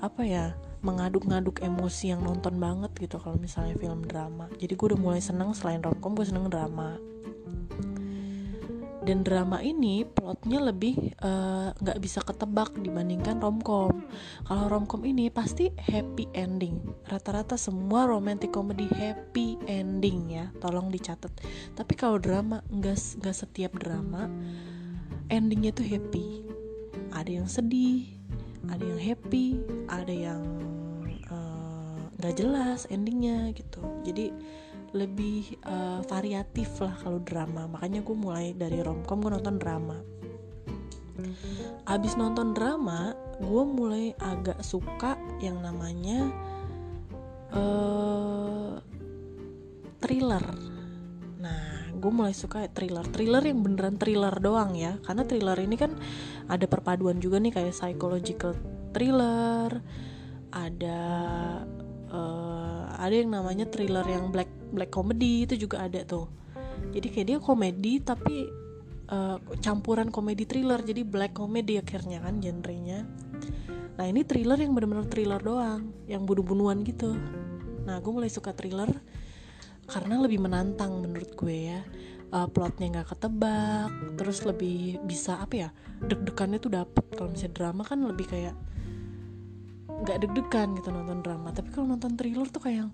[0.05, 0.53] apa ya
[0.87, 4.47] mengaduk-ngaduk emosi yang nonton banget gitu kalau misalnya film drama.
[4.63, 6.95] Jadi gue udah mulai seneng selain romcom gue seneng drama.
[9.07, 14.03] Dan drama ini plotnya lebih eh, nggak uh, bisa ketebak dibandingkan romcom.
[14.43, 16.83] Kalau romcom ini pasti happy ending.
[17.07, 21.31] Rata-rata semua romantic comedy happy ending ya tolong dicatat.
[21.79, 24.27] Tapi kalau drama nggak nggak setiap drama
[25.31, 26.43] endingnya tuh happy.
[27.15, 28.17] Ada yang sedih
[28.71, 29.47] ada yang happy
[29.87, 30.43] ada yang
[32.17, 33.81] nggak uh, jelas endingnya gitu.
[34.05, 34.33] Jadi
[34.97, 37.69] lebih uh, variatif lah kalau drama.
[37.69, 39.99] Makanya gue mulai dari romcom gue nonton drama.
[41.89, 46.29] Abis nonton drama gue mulai agak suka yang namanya
[47.53, 48.81] uh,
[50.01, 50.45] thriller.
[51.41, 53.05] Nah gue mulai suka thriller.
[53.13, 54.97] Thriller yang beneran thriller doang ya.
[55.05, 55.93] Karena thriller ini kan
[56.49, 58.57] ada perpaduan juga nih kayak psychological
[58.97, 59.85] thriller
[60.57, 61.01] ada
[62.11, 66.27] uh, ada yang namanya thriller yang black black comedy itu juga ada tuh.
[66.93, 68.47] Jadi kayak dia komedi tapi
[69.11, 70.81] uh, campuran komedi thriller.
[70.83, 73.05] Jadi black comedy akhirnya kan genrenya.
[73.97, 77.17] Nah ini thriller yang benar-benar thriller doang yang bunuh-bunuhan gitu.
[77.89, 78.91] Nah gue mulai suka thriller
[79.87, 81.81] karena lebih menantang menurut gue ya.
[82.27, 83.87] Uh, plotnya nggak ketebak
[84.19, 85.69] terus lebih bisa apa ya
[86.05, 87.05] deg-degannya tuh dapet.
[87.15, 88.55] Kalau misalnya drama kan lebih kayak
[89.97, 91.49] nggak deg-degan gitu nonton drama.
[91.53, 92.91] Tapi kalau nonton thriller tuh kayak yang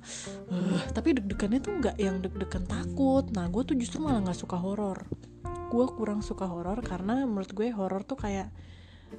[0.53, 3.25] uh, tapi deg-degannya tuh nggak yang deg-degan takut.
[3.35, 5.03] Nah gue tuh justru malah nggak suka horor.
[5.73, 8.53] Gue kurang suka horor karena menurut gue horor tuh kayak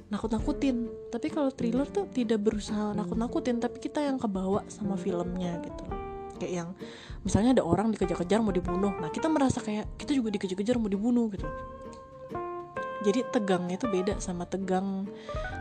[0.08, 0.88] nakut-nakutin.
[1.12, 5.84] Tapi kalau thriller tuh tidak berusaha nakut-nakutin tapi kita yang kebawa sama filmnya gitu.
[6.40, 6.68] Kayak yang
[7.22, 8.96] misalnya ada orang dikejar-kejar mau dibunuh.
[8.96, 11.46] Nah kita merasa kayak kita juga dikejar-kejar mau dibunuh gitu
[13.04, 15.04] jadi tegangnya itu beda sama tegang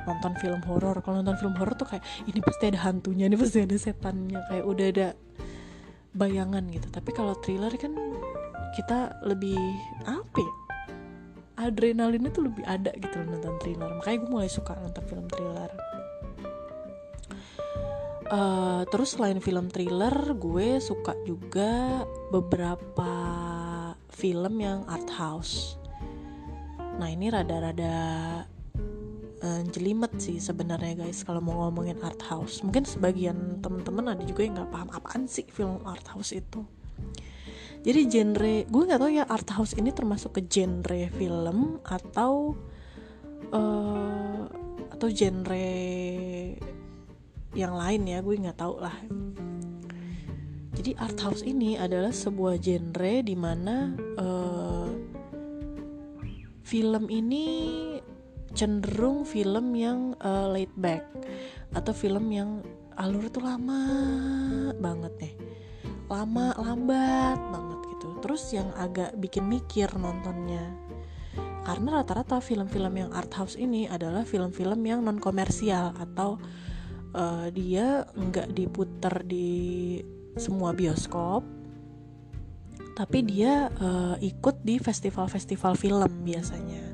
[0.08, 1.04] nonton film horor.
[1.04, 4.40] Kalau nonton film horor tuh kayak ini pasti ada hantunya ini pasti ada setannya.
[4.48, 5.08] Kayak udah ada
[6.16, 6.88] bayangan gitu.
[6.88, 7.94] Tapi kalau thriller kan
[8.74, 9.60] kita lebih
[10.08, 10.54] apa ya
[11.54, 13.92] adrenalinnya tuh lebih ada gitu loh nonton thriller.
[14.00, 15.72] Makanya gue mulai suka nonton film thriller.
[18.34, 22.02] Uh, terus selain film thriller gue suka juga
[22.34, 23.14] beberapa
[24.10, 25.83] film yang art house
[26.98, 27.96] Nah ini rada-rada
[29.44, 32.64] uh, jelimet sih sebenarnya guys kalau mau ngomongin art house.
[32.64, 36.64] Mungkin sebagian temen-temen ada juga yang nggak paham apaan sih film art house itu.
[37.84, 42.56] Jadi genre gue nggak tahu ya art house ini termasuk ke genre film atau
[43.52, 44.48] uh,
[44.88, 45.68] atau genre
[47.54, 48.96] yang lain ya gue nggak tahu lah.
[50.74, 54.83] Jadi art house ini adalah sebuah genre di mana uh,
[56.64, 57.46] film ini
[58.56, 61.04] cenderung film yang uh, laid back
[61.76, 62.64] atau film yang
[62.96, 63.82] alur itu lama
[64.78, 65.34] banget nih
[66.14, 68.08] lama lambat banget gitu.
[68.22, 70.74] Terus yang agak bikin mikir nontonnya.
[71.64, 76.36] Karena rata-rata film-film yang art house ini adalah film-film yang non komersial atau
[77.16, 79.98] uh, dia nggak diputar di
[80.36, 81.63] semua bioskop
[82.94, 86.86] tapi dia uh, ikut di festival-festival film biasanya.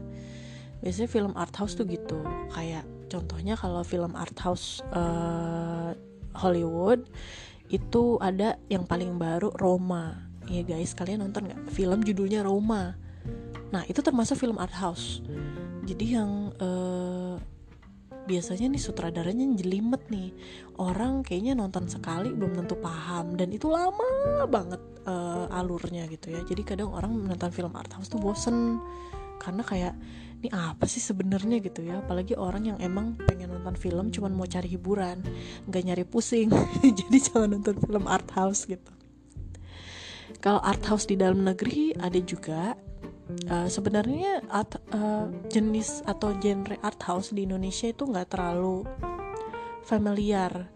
[0.79, 2.23] Biasanya film art house tuh gitu.
[2.55, 5.91] Kayak contohnya kalau film art house uh,
[6.39, 7.03] Hollywood
[7.67, 10.31] itu ada yang paling baru Roma.
[10.47, 11.69] Ya guys kalian nonton nggak?
[11.69, 12.95] Film judulnya Roma.
[13.69, 15.19] Nah itu termasuk film art house.
[15.83, 17.35] Jadi yang uh,
[18.29, 20.29] biasanya nih sutradaranya jelimet nih.
[20.77, 23.33] Orang kayaknya nonton sekali belum tentu paham.
[23.33, 24.77] Dan itu lama banget
[25.09, 26.45] uh, alurnya gitu ya.
[26.45, 28.77] Jadi kadang orang menonton film art house tuh bosen.
[29.41, 29.97] Karena kayak
[30.45, 31.57] ini apa sih sebenarnya?
[31.57, 32.05] gitu ya.
[32.05, 35.25] Apalagi orang yang emang pengen nonton film cuman mau cari hiburan
[35.65, 36.53] nggak nyari pusing.
[37.01, 38.93] Jadi jangan nonton film art house gitu.
[40.39, 42.77] Kalau art house di dalam negeri ada juga
[43.49, 48.85] uh, sebenarnya art, uh, jenis atau genre art house di Indonesia itu nggak terlalu
[49.85, 50.69] familiar.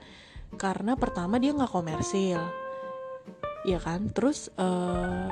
[0.53, 2.41] Karena pertama dia nggak komersil.
[3.65, 4.13] Ya kan?
[4.13, 5.29] Terus uh,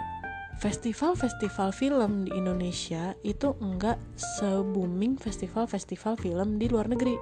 [0.62, 7.18] festival-festival film di Indonesia itu enggak se-booming festival-festival film di luar negeri.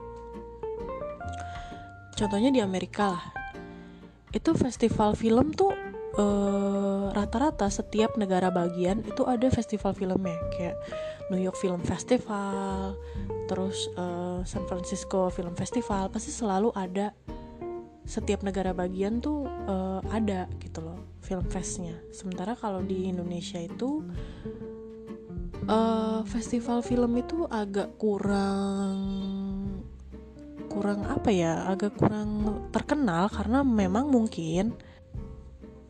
[2.20, 3.26] Contohnya di Amerika lah.
[4.36, 5.72] Itu festival film tuh
[7.16, 10.76] rata-rata uh, setiap negara bagian itu ada festival filmnya kayak
[11.30, 12.98] New York Film Festival,
[13.46, 17.14] terus uh, San Francisco Film Festival pasti selalu ada
[18.10, 21.94] setiap negara bagian tuh uh, ada gitu loh film festnya.
[22.10, 24.02] Sementara kalau di Indonesia itu
[25.70, 28.98] uh, festival film itu agak kurang
[30.70, 34.74] kurang apa ya agak kurang terkenal karena memang mungkin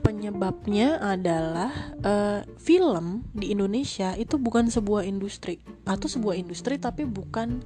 [0.10, 1.70] penyebabnya adalah
[2.02, 7.62] uh, film di Indonesia itu bukan sebuah industri atau sebuah industri tapi bukan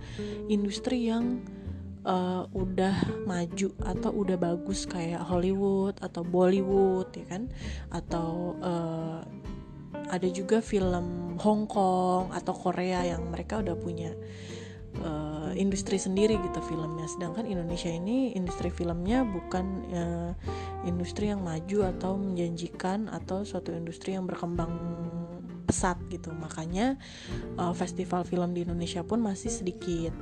[0.51, 1.39] industri yang
[2.03, 7.47] uh, udah maju atau udah bagus kayak Hollywood atau Bollywood ya kan?
[7.95, 9.23] Atau uh,
[10.11, 14.11] ada juga film Hong Kong atau Korea yang mereka udah punya
[15.01, 17.09] uh, industri sendiri gitu filmnya.
[17.09, 20.31] Sedangkan Indonesia ini industri filmnya bukan uh,
[20.85, 24.69] industri yang maju atau menjanjikan atau suatu industri yang berkembang
[25.65, 26.29] pesat gitu.
[26.35, 26.99] Makanya
[27.57, 30.13] uh, festival film di Indonesia pun masih sedikit.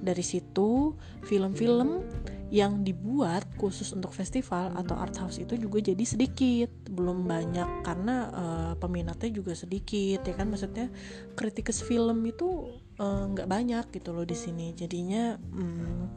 [0.00, 2.02] Dari situ film-film
[2.46, 6.70] yang dibuat khusus untuk festival atau art house itu juga jadi sedikit.
[6.88, 10.48] Belum banyak karena uh, peminatnya juga sedikit ya kan?
[10.50, 10.90] Maksudnya
[11.36, 14.72] kritikus film itu nggak uh, banyak gitu loh di sini.
[14.72, 16.08] Jadinya um,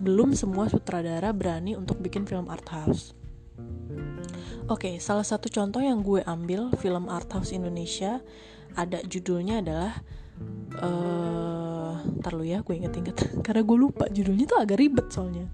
[0.00, 3.16] belum semua sutradara berani untuk bikin film art house.
[4.70, 8.22] Oke, okay, salah satu contoh yang gue ambil film art house Indonesia
[8.78, 9.92] ada judulnya adalah
[10.78, 13.16] uh, ntar lu ya gue inget-inget.
[13.44, 15.48] Karena gue lupa judulnya tuh agak ribet soalnya.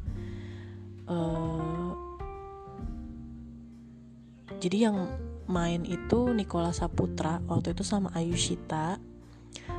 [1.07, 1.95] Uh,
[4.59, 5.07] jadi yang
[5.47, 8.99] main itu Nikola Saputra waktu itu sama Ayushita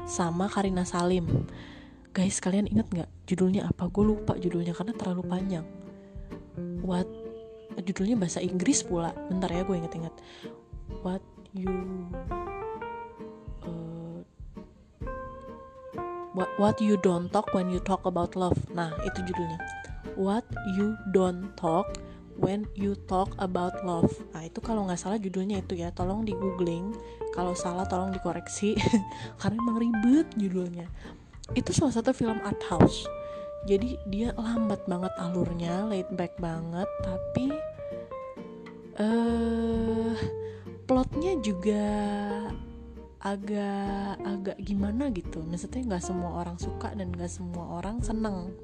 [0.07, 1.47] sama Karina Salim.
[2.15, 3.89] Guys kalian inget nggak judulnya apa?
[3.91, 5.65] Gue lupa judulnya karena terlalu panjang.
[6.81, 7.05] What
[7.77, 9.13] judulnya bahasa Inggris pula.
[9.29, 10.15] Bentar ya gue inget-inget
[11.03, 11.21] what
[11.53, 11.69] you
[16.33, 18.57] what, what you don't talk when you talk about love.
[18.73, 19.59] Nah itu judulnya.
[20.17, 20.47] What
[20.79, 21.85] you don't talk
[22.37, 24.13] when you talk about love.
[24.33, 25.89] Nah itu kalau nggak salah judulnya itu ya.
[25.91, 26.93] Tolong di googling.
[27.33, 28.77] Kalau salah tolong dikoreksi.
[29.41, 30.87] Karena emang ribet judulnya.
[31.57, 33.09] Itu salah satu film art house.
[33.67, 37.51] Jadi dia lambat banget alurnya laid back banget tapi
[38.97, 40.15] eh uh,
[40.87, 41.83] plotnya juga
[43.19, 45.43] agak agak gimana gitu.
[45.43, 48.55] Maksudnya nggak semua orang suka dan nggak semua orang seneng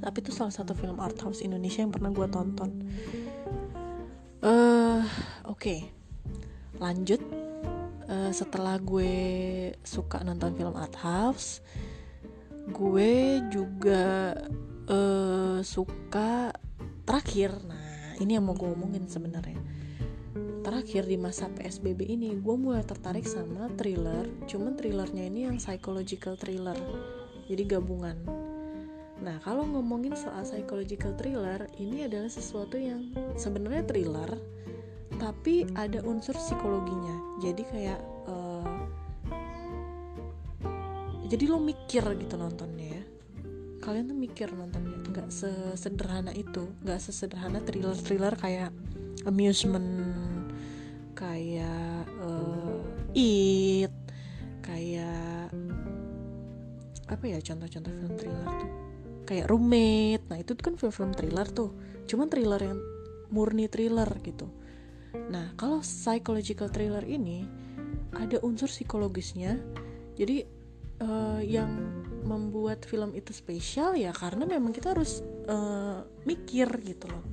[0.00, 2.70] tapi itu salah satu film art house Indonesia yang pernah gue tonton.
[4.40, 5.04] Uh,
[5.46, 5.60] oke.
[5.60, 5.80] Okay.
[6.80, 7.20] lanjut.
[8.10, 9.14] Uh, setelah gue
[9.86, 11.62] suka nonton film art house
[12.70, 14.34] gue juga
[14.86, 16.54] uh, suka
[17.04, 17.56] terakhir.
[17.66, 19.58] Nah ini yang mau gue omongin sebenarnya.
[20.60, 24.28] Terakhir di masa PSBB ini gue mulai tertarik sama thriller.
[24.46, 26.78] Cuman thrillernya ini yang psychological thriller.
[27.50, 28.16] Jadi gabungan
[29.20, 34.40] nah kalau ngomongin soal psychological thriller ini adalah sesuatu yang sebenarnya thriller
[35.20, 37.44] tapi ada unsur psikologinya.
[37.44, 38.88] Jadi kayak uh,
[41.28, 43.04] jadi lo mikir gitu nontonnya ya.
[43.84, 48.72] Kalian tuh mikir nontonnya nggak sesederhana itu nggak sesederhana thriller thriller kayak
[49.28, 49.84] amusement
[51.12, 52.80] kayak uh,
[53.12, 53.92] It
[54.64, 55.50] kayak
[57.10, 58.89] apa ya contoh-contoh film thriller tuh
[59.30, 60.26] kayak Roommate.
[60.26, 61.70] Nah itu kan film-film thriller tuh.
[62.10, 62.82] Cuman thriller yang
[63.30, 64.50] murni thriller gitu.
[65.30, 67.46] Nah kalau psychological thriller ini
[68.18, 69.54] ada unsur psikologisnya.
[70.18, 70.42] Jadi
[71.06, 71.70] uh, yang
[72.26, 77.24] membuat film itu spesial ya karena memang kita harus uh, mikir gitu loh.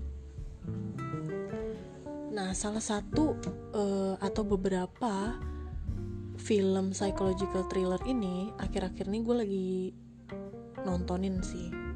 [2.37, 3.33] Nah, salah satu
[3.73, 5.33] uh, atau beberapa
[6.37, 9.69] film psychological thriller ini akhir-akhir ini gue lagi
[10.85, 11.86] nontonin sih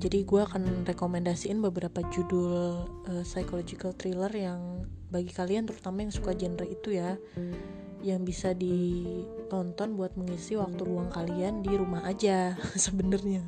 [0.00, 6.32] jadi gue akan rekomendasiin beberapa judul uh, psychological thriller yang bagi kalian terutama yang suka
[6.32, 7.20] genre itu ya
[8.00, 12.56] yang bisa ditonton buat mengisi waktu luang kalian di rumah aja
[12.88, 13.44] sebenarnya.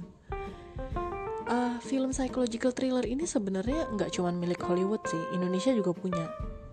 [1.48, 6.28] Uh, film psychological thriller ini sebenarnya nggak cuma milik Hollywood sih Indonesia juga punya.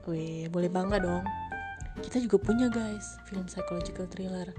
[0.07, 1.23] Wih, boleh bangga dong.
[1.99, 4.51] Kita juga punya guys film psychological thriller.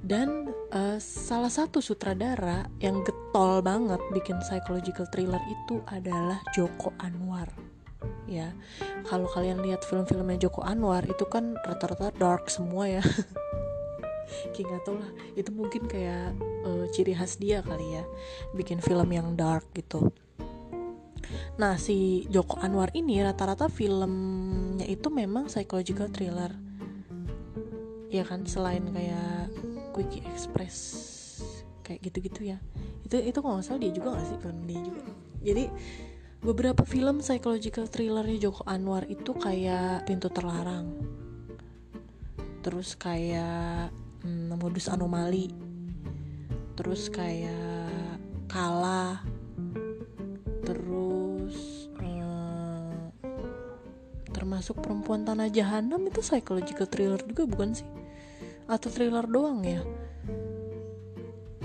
[0.00, 7.46] Dan uh, salah satu sutradara yang getol banget bikin psychological thriller itu adalah Joko Anwar
[8.26, 8.50] ya.
[9.06, 12.98] Kalau kalian lihat film-filmnya Joko Anwar itu kan rata-rata dark semua ya.
[14.50, 16.34] Kayak gak lah itu mungkin kayak
[16.66, 18.06] uh, ciri khas dia kali ya
[18.54, 20.10] bikin film yang dark gitu.
[21.54, 26.50] Nah si Joko Anwar ini rata-rata filmnya itu memang psychological thriller.
[28.10, 29.54] Ya kan selain kayak
[29.94, 31.09] Quickie Express
[31.90, 32.58] kayak gitu-gitu ya.
[33.02, 35.02] Itu itu kalau nggak salah dia juga nggak sih film dia juga.
[35.42, 35.64] Jadi
[36.38, 40.94] beberapa film psychological thrillernya Joko Anwar itu kayak Pintu Terlarang.
[42.62, 43.90] Terus kayak
[44.22, 45.50] hmm, modus anomali.
[46.78, 47.90] Terus kayak
[48.46, 49.26] Kala.
[50.62, 53.10] Terus hmm,
[54.30, 57.88] termasuk perempuan tanah jahanam itu psychological thriller juga bukan sih?
[58.70, 59.82] Atau thriller doang ya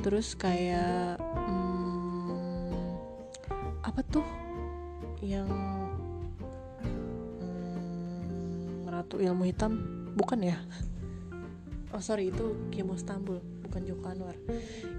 [0.06, 2.94] terus kayak hmm,
[3.82, 4.22] apa tuh
[5.26, 5.50] yang
[7.42, 9.82] hmm, ratu ilmu hitam?
[10.14, 10.62] Bukan ya?
[11.90, 14.38] Oh sorry itu Kimo Stambul bukan Joko Anwar.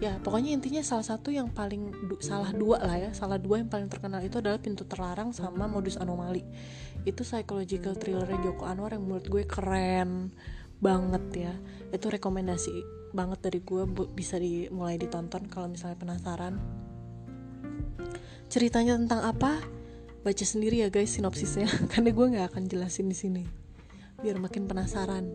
[0.02, 3.14] Ya pokoknya intinya salah satu yang paling du salah dua lah ya.
[3.14, 6.42] Salah dua yang paling terkenal itu adalah pintu terlarang sama modus anomali.
[7.06, 10.34] Itu psychological thrillernya Joko Anwar yang menurut gue keren
[10.80, 11.54] banget ya.
[11.92, 16.60] Itu rekomendasi banget dari gue bisa dimulai ditonton kalau misalnya penasaran.
[18.46, 19.58] Ceritanya tentang apa?
[20.22, 23.44] Baca sendiri ya guys sinopsisnya karena gue nggak akan jelasin di sini
[24.20, 25.28] biar makin penasaran.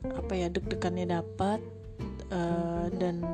[0.06, 1.58] apa ya deg-degannya dapat
[2.30, 3.24] uh, dan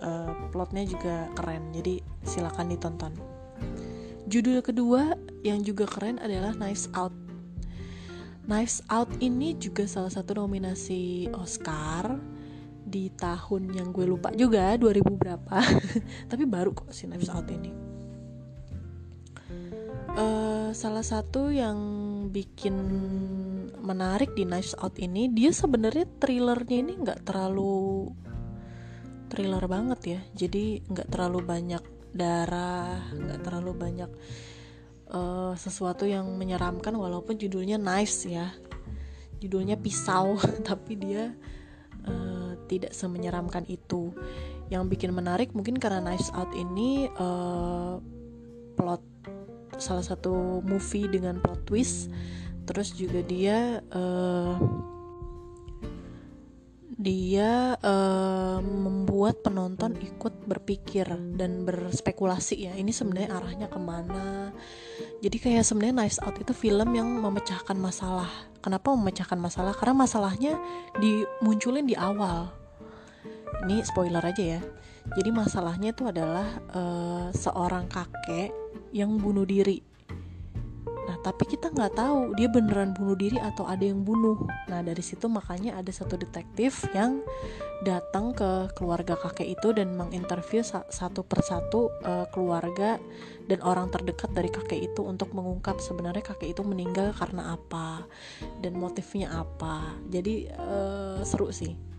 [0.00, 1.72] uh, plotnya juga keren.
[1.76, 3.12] Jadi silakan ditonton.
[4.30, 7.12] Judul kedua yang juga keren adalah Knives Out.
[8.48, 12.16] Knives Out ini juga salah satu nominasi Oscar
[12.82, 15.56] di tahun yang gue lupa juga 2000 berapa.
[16.30, 17.70] Tapi baru kok si Knives Out ini.
[20.12, 21.78] Uh, salah satu yang
[22.28, 22.76] bikin
[23.82, 28.08] menarik di Knives Out ini dia sebenarnya thrillernya ini nggak terlalu
[29.32, 30.20] thriller banget ya.
[30.36, 34.10] Jadi nggak terlalu banyak darah nggak terlalu banyak
[35.08, 38.52] uh, sesuatu yang menyeramkan walaupun judulnya knives ya.
[39.40, 40.36] Judulnya pisau
[40.68, 41.32] tapi dia
[42.06, 44.12] uh, tidak semenyeramkan itu.
[44.72, 48.00] Yang bikin menarik mungkin karena Knives Out ini uh,
[48.72, 49.04] plot
[49.76, 52.08] salah satu movie dengan plot twist
[52.62, 54.56] terus juga dia uh,
[57.02, 64.54] dia uh, membuat penonton ikut berpikir dan berspekulasi ya ini sebenarnya arahnya ke mana.
[65.18, 68.30] Jadi kayak sebenarnya Nice Out itu film yang memecahkan masalah.
[68.62, 69.74] Kenapa memecahkan masalah?
[69.74, 70.54] Karena masalahnya
[71.02, 72.54] dimunculin di awal.
[73.66, 74.60] Ini spoiler aja ya.
[75.18, 78.54] Jadi masalahnya itu adalah uh, seorang kakek
[78.94, 79.82] yang bunuh diri
[81.22, 84.42] tapi kita nggak tahu dia beneran bunuh diri atau ada yang bunuh.
[84.66, 87.22] Nah, dari situ makanya ada satu detektif yang
[87.86, 92.98] datang ke keluarga kakek itu dan menginterview satu persatu uh, keluarga
[93.46, 98.06] dan orang terdekat dari kakek itu untuk mengungkap sebenarnya kakek itu meninggal karena apa
[98.58, 99.94] dan motifnya apa.
[100.10, 101.92] Jadi uh, seru sih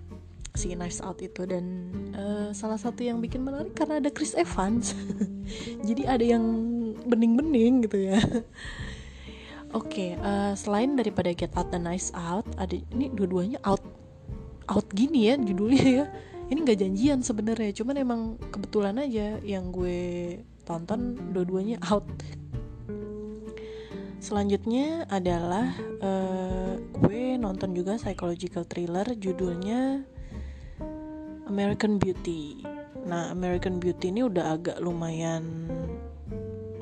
[0.54, 4.94] si Knives Out itu dan uh, salah satu yang bikin menarik karena ada Chris Evans.
[5.88, 6.44] Jadi ada yang
[7.04, 8.22] bening-bening gitu ya.
[9.74, 13.82] Oke, okay, uh, eh, selain daripada Get Out dan Nice Out, ada ini dua-duanya out
[14.70, 16.06] out gini ya judulnya ya.
[16.54, 18.22] Ini nggak janjian sebenarnya, cuman emang
[18.54, 22.06] kebetulan aja yang gue tonton dua-duanya out.
[24.22, 25.74] Selanjutnya adalah
[26.06, 30.06] uh, gue nonton juga psychological thriller judulnya
[31.50, 32.62] American Beauty.
[33.10, 35.66] Nah, American Beauty ini udah agak lumayan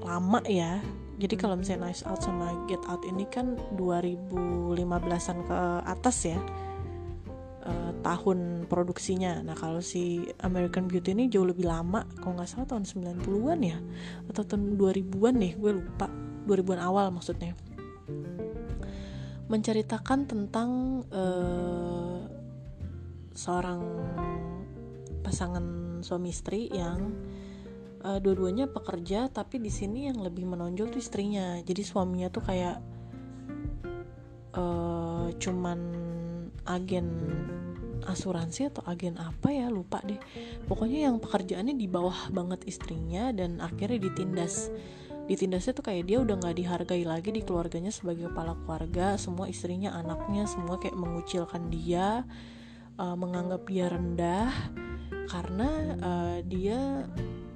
[0.03, 0.83] lama ya
[1.21, 6.41] jadi kalau misalnya Nice Out sama Get Out ini kan 2015an ke atas ya
[7.65, 9.45] uh, tahun produksinya.
[9.45, 13.77] Nah kalau si American Beauty ini jauh lebih lama kalau nggak salah tahun 90-an ya
[14.33, 16.09] atau tahun 2000-an nih gue lupa.
[16.49, 17.53] 2000-an awal maksudnya.
[19.45, 20.69] Menceritakan tentang
[21.13, 22.25] uh,
[23.37, 23.81] seorang
[25.21, 27.13] pasangan suami istri yang
[28.03, 31.57] uh, dua-duanya pekerja tapi di sini yang lebih menonjol tuh istrinya.
[31.61, 32.77] Jadi suaminya tuh kayak
[34.57, 35.79] uh, cuman
[36.67, 37.07] agen
[38.05, 39.69] asuransi atau agen apa ya?
[39.69, 40.17] Lupa deh.
[40.65, 44.73] Pokoknya yang pekerjaannya di bawah banget istrinya dan akhirnya ditindas.
[45.29, 49.15] Ditindasnya tuh kayak dia udah nggak dihargai lagi di keluarganya sebagai kepala keluarga.
[49.21, 52.25] Semua istrinya anaknya semua kayak mengucilkan dia
[52.97, 54.49] uh, menganggap dia rendah.
[55.29, 55.69] Karena
[56.01, 57.07] uh, dia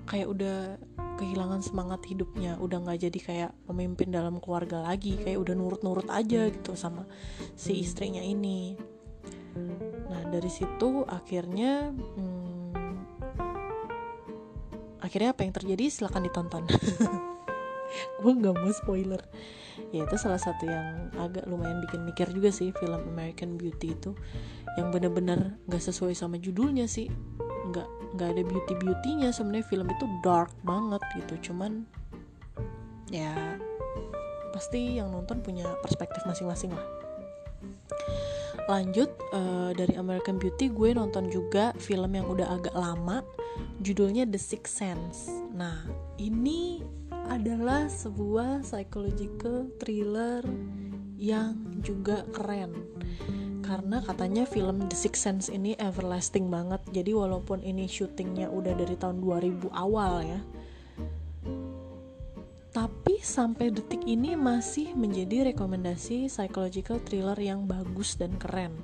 [0.06, 0.58] kayak udah
[1.16, 6.52] kehilangan semangat hidupnya udah nggak jadi kayak pemimpin dalam keluarga lagi kayak udah nurut-nurut aja
[6.52, 7.08] gitu sama
[7.56, 8.76] si istrinya ini.
[10.12, 12.72] Nah dari situ akhirnya hmm,
[15.00, 15.86] akhirnya apa yang terjadi?
[15.88, 16.68] Silahkan ditonton.
[18.22, 19.22] Gue nggak mau spoiler.
[19.96, 24.12] Ya itu salah satu yang agak lumayan bikin mikir juga sih film American Beauty itu
[24.76, 27.08] yang bener-bener nggak sesuai sama judulnya sih
[27.72, 31.52] nggak nggak ada beauty beautynya sebenarnya film itu dark banget gitu.
[31.52, 31.86] Cuman
[33.10, 33.34] ya
[34.56, 36.86] pasti yang nonton punya perspektif masing-masing lah.
[38.66, 43.22] Lanjut uh, dari American Beauty gue nonton juga film yang udah agak lama.
[43.84, 45.30] Judulnya The Sixth Sense.
[45.54, 45.86] Nah
[46.18, 46.82] ini
[47.30, 50.42] adalah sebuah psychological thriller
[51.16, 52.74] yang juga keren
[53.66, 56.86] karena katanya film The Sixth Sense ini everlasting banget.
[56.94, 60.40] Jadi walaupun ini syutingnya udah dari tahun 2000 awal ya
[62.76, 68.76] tapi sampai detik ini masih menjadi rekomendasi psychological thriller yang bagus dan keren.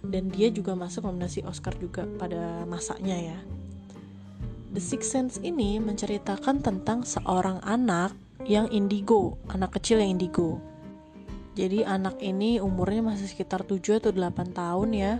[0.00, 3.38] Dan dia juga masuk nominasi Oscar juga pada masanya ya.
[4.72, 8.16] The Sixth Sense ini menceritakan tentang seorang anak
[8.48, 10.56] yang indigo, anak kecil yang indigo
[11.56, 15.12] jadi anak ini umurnya masih sekitar 7 atau 8 tahun ya.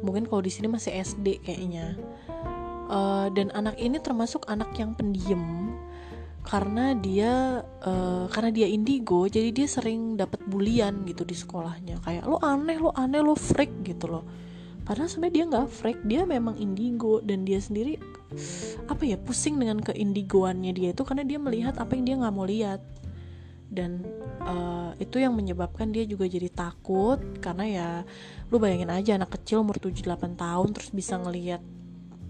[0.00, 2.00] Mungkin kalau di sini masih SD kayaknya.
[2.88, 5.76] Uh, dan anak ini termasuk anak yang pendiam.
[6.40, 12.00] Karena dia uh, karena dia indigo jadi dia sering dapat bulian gitu di sekolahnya.
[12.00, 14.24] Kayak lo aneh lo aneh lo freak gitu loh.
[14.88, 17.20] Padahal sebenarnya dia nggak freak dia memang indigo.
[17.20, 18.00] Dan dia sendiri
[18.88, 22.48] apa ya pusing dengan keindigoannya dia itu karena dia melihat apa yang dia nggak mau
[22.48, 22.80] lihat
[23.74, 24.06] dan
[24.46, 27.88] uh, itu yang menyebabkan dia juga jadi takut karena ya
[28.48, 31.60] lu bayangin aja anak kecil umur 7-8 tahun terus bisa ngelihat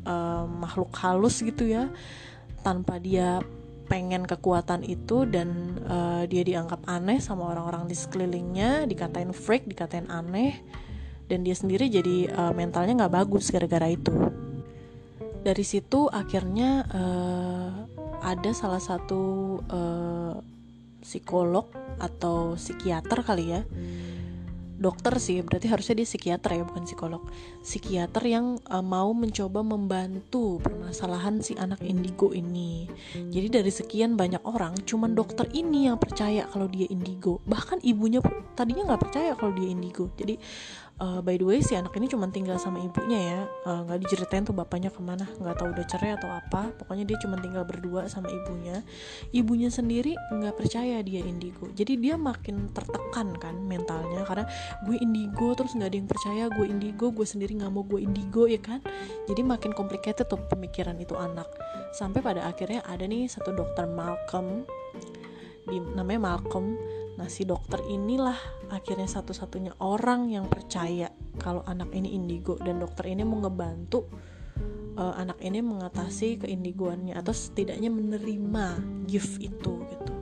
[0.08, 1.92] uh, makhluk halus gitu ya
[2.64, 3.44] tanpa dia
[3.84, 10.08] pengen kekuatan itu dan uh, dia dianggap aneh sama orang-orang di sekelilingnya dikatain freak dikatain
[10.08, 10.56] aneh
[11.28, 14.12] dan dia sendiri jadi uh, mentalnya nggak bagus gara-gara itu.
[15.44, 17.72] Dari situ akhirnya uh,
[18.24, 20.40] ada salah satu uh,
[21.04, 21.68] psikolog
[22.00, 23.62] atau psikiater kali ya.
[24.74, 27.22] Dokter sih berarti harusnya dia psikiater ya bukan psikolog.
[27.62, 32.90] Psikiater yang uh, mau mencoba membantu permasalahan si anak indigo ini.
[33.14, 37.38] Jadi dari sekian banyak orang cuman dokter ini yang percaya kalau dia indigo.
[37.46, 40.10] Bahkan ibunya pun tadinya nggak percaya kalau dia indigo.
[40.18, 40.42] Jadi
[41.00, 43.40] uh, by the way si anak ini cuma tinggal sama ibunya ya.
[43.66, 46.70] Uh, nggak uh, diceritain tuh bapaknya ke mana nggak tahu udah cerai atau apa.
[46.78, 48.84] Pokoknya dia cuma tinggal berdua sama ibunya.
[49.34, 51.70] Ibunya sendiri nggak percaya dia indigo.
[51.72, 54.44] Jadi dia makin tertekan kan mentalnya karena
[54.86, 58.46] gue indigo terus nggak ada yang percaya gue indigo gue sendiri nggak mau gue indigo
[58.46, 58.78] ya kan?
[59.26, 61.48] Jadi makin complicated tuh pemikiran itu anak.
[61.94, 64.66] Sampai pada akhirnya ada nih satu dokter Malcolm
[65.64, 66.76] di namanya Malcolm
[67.14, 68.36] Nah, si dokter inilah
[68.74, 74.10] akhirnya satu-satunya orang yang percaya kalau anak ini indigo dan dokter ini mau ngebantu
[74.98, 78.66] uh, anak ini mengatasi keindigoannya atau setidaknya menerima
[79.06, 80.12] gift itu gitu.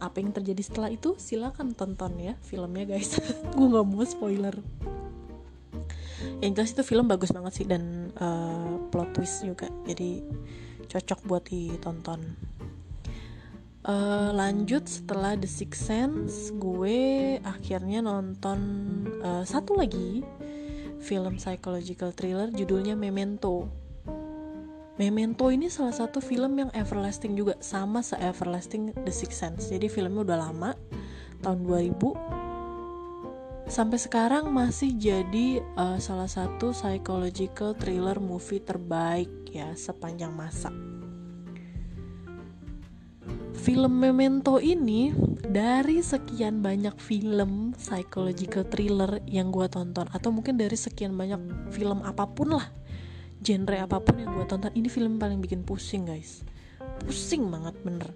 [0.00, 3.20] Apa yang terjadi setelah itu silakan tonton ya filmnya guys.
[3.56, 4.56] Gue nggak mau spoiler.
[6.40, 9.68] Yang jelas itu film bagus banget sih dan uh, plot twist juga.
[9.84, 10.24] Jadi
[10.88, 12.49] cocok buat ditonton
[13.86, 18.58] uh, lanjut setelah The Sixth Sense gue akhirnya nonton
[19.24, 20.24] uh, satu lagi
[21.00, 23.68] film psychological thriller judulnya Memento.
[25.00, 29.72] Memento ini salah satu film yang everlasting juga sama se-everlasting The Sixth Sense.
[29.72, 30.76] Jadi filmnya udah lama
[31.40, 32.40] tahun 2000
[33.70, 40.74] sampai sekarang masih jadi uh, salah satu psychological thriller movie terbaik ya sepanjang masa
[43.60, 45.12] film Memento ini
[45.44, 52.00] dari sekian banyak film psychological thriller yang gue tonton atau mungkin dari sekian banyak film
[52.00, 52.72] apa pun lah
[53.44, 56.40] genre apa pun yang gue tonton ini film paling bikin pusing guys.
[57.04, 58.08] Pusing banget bener.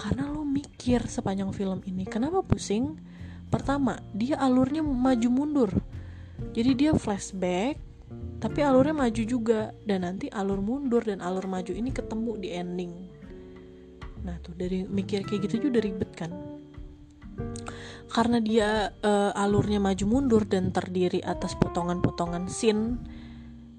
[0.00, 2.96] Karena lo mikir sepanjang film ini kenapa pusing?
[3.52, 5.70] Pertama dia alurnya maju mundur.
[6.56, 7.76] Jadi dia flashback
[8.40, 9.76] tapi alurnya maju juga.
[9.84, 13.11] Dan nanti alur mundur dan alur maju ini ketemu di ending
[14.22, 16.30] nah tuh dari mikir kayak gitu juga ribet kan?
[18.12, 23.00] Karena dia uh, alurnya maju mundur dan terdiri atas potongan-potongan scene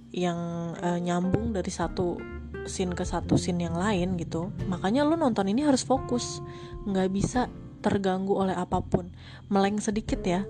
[0.09, 2.17] yang uh, nyambung dari satu
[2.65, 4.49] scene ke satu scene yang lain gitu.
[4.69, 6.41] Makanya lo nonton ini harus fokus.
[6.89, 7.41] Nggak bisa
[7.83, 9.13] terganggu oleh apa pun.
[9.53, 10.47] Meleng sedikit ya.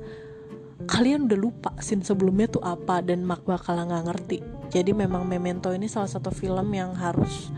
[0.84, 4.38] Kalian udah lupa scene sebelumnya tuh apa dan mak bakal nggak ngerti.
[4.72, 7.52] Jadi memang Memento ini salah satu film yang harus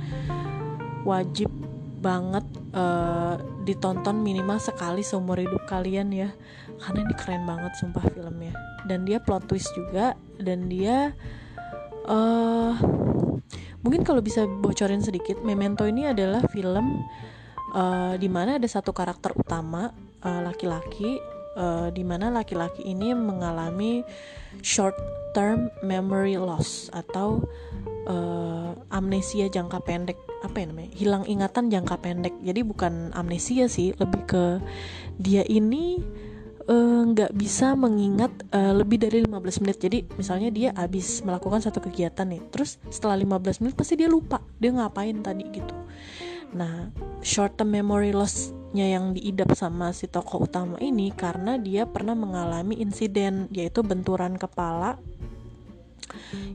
[1.06, 1.65] wajib
[2.06, 2.46] banget
[2.78, 6.30] uh, ditonton minimal sekali seumur hidup kalian ya.
[6.78, 8.54] Karena ini keren banget sumpah filmnya.
[8.86, 11.18] Dan dia plot twist juga dan dia
[12.06, 12.78] uh,
[13.82, 17.02] mungkin kalau bisa bocorin sedikit Memento ini adalah film
[17.74, 19.90] uh, di mana ada satu karakter utama
[20.26, 24.04] laki-laki uh, uh, di mana laki-laki ini mengalami
[24.62, 24.96] short
[25.34, 27.44] term memory loss atau
[28.06, 32.36] uh, amnesia jangka pendek apa ya namanya hilang ingatan jangka pendek.
[32.46, 34.44] Jadi bukan amnesia sih lebih ke
[35.18, 36.00] dia ini
[36.66, 39.78] eh, nggak uh, bisa mengingat uh, lebih dari 15 menit.
[39.82, 44.42] Jadi misalnya dia habis melakukan satu kegiatan nih terus setelah 15 menit pasti dia lupa
[44.62, 45.76] dia ngapain tadi gitu.
[46.54, 46.94] Nah
[47.26, 52.78] short term memory lossnya yang diidap sama si tokoh utama ini karena dia pernah mengalami
[52.82, 54.98] insiden yaitu benturan kepala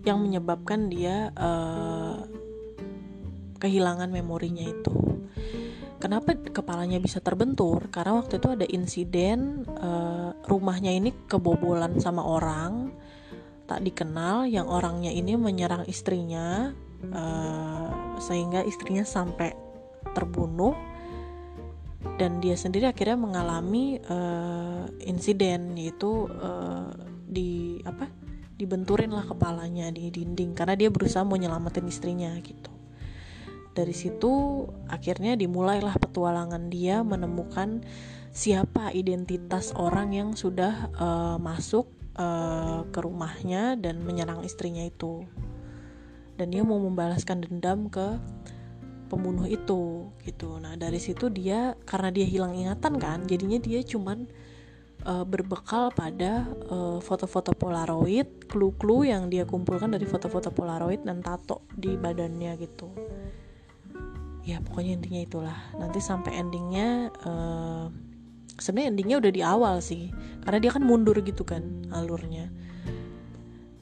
[0.05, 2.25] yang menyebabkan dia uh,
[3.61, 4.95] kehilangan memorinya itu.
[6.01, 7.93] Kenapa kepalanya bisa terbentur?
[7.93, 12.89] Karena waktu itu ada insiden uh, rumahnya ini kebobolan sama orang
[13.69, 16.75] tak dikenal, yang orangnya ini menyerang istrinya
[17.13, 19.55] uh, sehingga istrinya sampai
[20.17, 20.75] terbunuh
[22.17, 26.91] dan dia sendiri akhirnya mengalami uh, insiden yaitu uh,
[27.29, 28.09] di apa
[28.61, 32.69] dibenturin lah kepalanya di dinding karena dia berusaha mau nyelamatin istrinya gitu.
[33.73, 37.81] Dari situ akhirnya dimulailah petualangan dia menemukan
[38.31, 41.89] siapa identitas orang yang sudah uh, masuk
[42.21, 45.25] uh, ke rumahnya dan menyerang istrinya itu.
[46.37, 48.21] Dan dia mau membalaskan dendam ke
[49.11, 50.63] pembunuh itu gitu.
[50.63, 54.31] Nah dari situ dia karena dia hilang ingatan kan jadinya dia cuman
[55.07, 56.49] uh, berbekal pada
[57.01, 62.89] foto-foto uh, polaroid clue-clue yang dia kumpulkan dari foto-foto polaroid dan tato di badannya gitu.
[64.45, 65.59] Ya pokoknya intinya itulah.
[65.77, 67.87] Nanti sampai endingnya uh,
[68.57, 70.11] sebenarnya endingnya udah di awal sih.
[70.43, 72.49] Karena dia kan mundur gitu kan alurnya.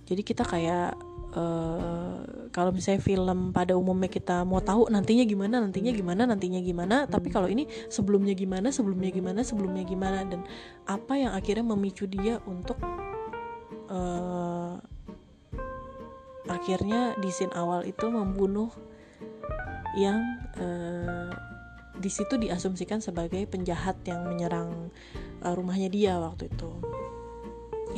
[0.09, 1.08] Jadi kita kayak
[1.39, 2.19] uh,
[2.51, 7.31] kalau misalnya film pada umumnya kita mau tahu nantinya gimana nantinya gimana nantinya gimana tapi
[7.31, 10.43] kalau ini sebelumnya gimana sebelumnya gimana sebelumnya gimana dan
[10.91, 12.83] apa yang akhirnya memicu dia untuk
[13.87, 14.83] uh,
[16.49, 18.73] akhirnya di scene awal itu membunuh
[19.97, 20.19] yang
[20.59, 21.31] uh,
[21.99, 24.91] di situ diasumsikan sebagai penjahat yang menyerang
[25.43, 26.71] uh, rumahnya dia waktu itu.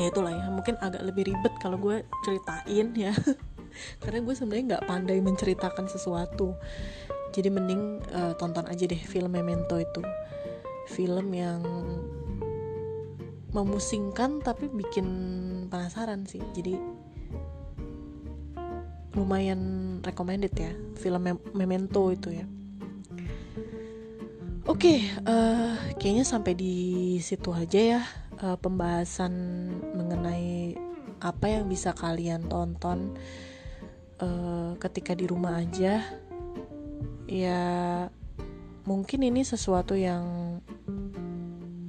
[0.01, 0.49] Ya itulah ya.
[0.49, 3.13] Mungkin agak lebih ribet kalau gue ceritain ya.
[4.03, 6.57] Karena gue sebenarnya nggak pandai menceritakan sesuatu.
[7.31, 10.01] Jadi mending uh, tonton aja deh film Memento itu.
[10.89, 11.63] Film yang
[13.53, 15.07] memusingkan tapi bikin
[15.69, 16.43] penasaran sih.
[16.57, 16.75] Jadi
[19.15, 19.61] lumayan
[20.07, 22.47] recommended ya film Mem Memento itu ya
[24.71, 26.75] oke okay, uh, eh, kayaknya sampai di
[27.19, 28.03] situ aja ya
[28.39, 29.35] uh, pembahasan
[29.99, 30.79] mengenai
[31.19, 33.19] apa yang bisa kalian tonton
[34.23, 36.07] uh, ketika di rumah aja.
[37.27, 37.63] Ya
[38.87, 40.63] mungkin ini sesuatu yang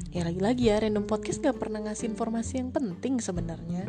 [0.09, 3.85] ya lagi-lagi ya random podcast gak pernah ngasih informasi yang penting sebenarnya.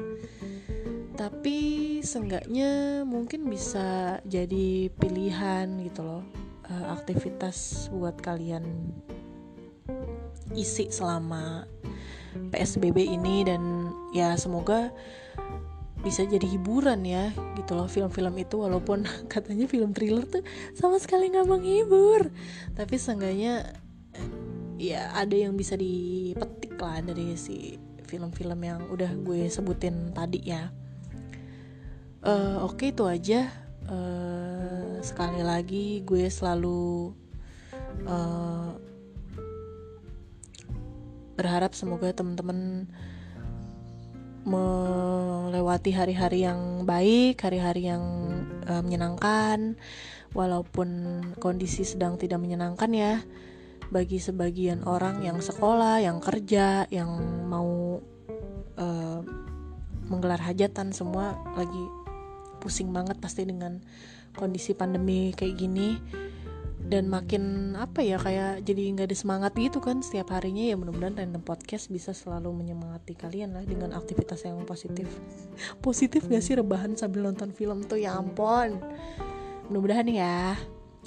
[1.16, 6.41] Tapi seenggaknya mungkin bisa jadi pilihan gitu loh
[6.72, 8.64] uh, aktivitas buat kalian
[10.56, 11.68] isi selama
[12.32, 14.92] PSBB ini dan ya semoga
[16.02, 17.86] bisa jadi hiburan ya gitu loh.
[17.86, 20.42] Film-film itu walaupun katanya film thriller tuh
[20.72, 22.32] sama sekali nggak menghibur.
[22.74, 23.76] Tapi seenggaknya
[24.80, 27.78] ya ada yang bisa dipetik lah dari si
[28.10, 30.68] film-film yang udah gue sebutin tadi ya.
[32.22, 33.50] Uh, oke okay, itu aja
[33.88, 37.10] uh, sekali lagi gue selalu
[38.06, 38.70] uh,
[41.34, 42.86] berharap semoga teman-teman
[44.42, 48.02] melewati hari-hari yang baik, hari-hari yang
[48.66, 49.78] uh, menyenangkan,
[50.34, 53.14] walaupun kondisi sedang tidak menyenangkan ya.
[53.92, 57.12] Bagi sebagian orang yang sekolah, yang kerja, yang
[57.46, 58.00] mau
[58.80, 59.20] uh,
[60.10, 62.01] menggelar hajatan, semua lagi
[62.62, 63.82] pusing banget pasti dengan
[64.38, 65.98] kondisi pandemi kayak gini.
[66.82, 70.60] Dan makin apa ya kayak jadi nggak ada semangat gitu kan setiap harinya.
[70.60, 75.08] Ya mudah-mudahan random podcast bisa selalu menyemangati kalian lah dengan aktivitas yang positif.
[75.80, 77.96] Positif gak sih rebahan sambil nonton film tuh?
[77.96, 78.82] Ya ampun.
[79.70, 80.58] Mudah-mudahan ya.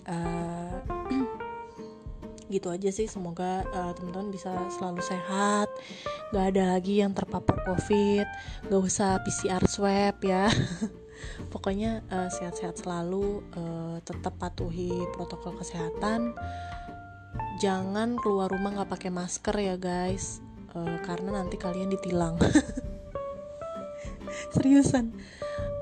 [0.09, 0.73] Uh,
[2.55, 3.05] gitu aja sih.
[3.05, 5.69] Semoga uh, teman-teman bisa selalu sehat.
[6.33, 8.25] Gak ada lagi yang terpapar covid.
[8.73, 10.49] Gak usah PCR swab ya
[11.49, 16.35] pokoknya uh, sehat-sehat selalu uh, tetap patuhi protokol kesehatan.
[17.59, 20.43] Jangan keluar rumah nggak pakai masker ya guys.
[20.75, 22.35] Uh, karena nanti kalian ditilang.
[24.55, 25.15] Seriusan.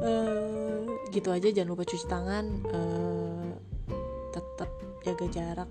[0.02, 1.50] Uh, gitu aja.
[1.50, 2.46] Jangan lupa cuci tangan.
[2.70, 3.54] Uh,
[4.34, 4.70] tetap
[5.02, 5.70] jaga jarak.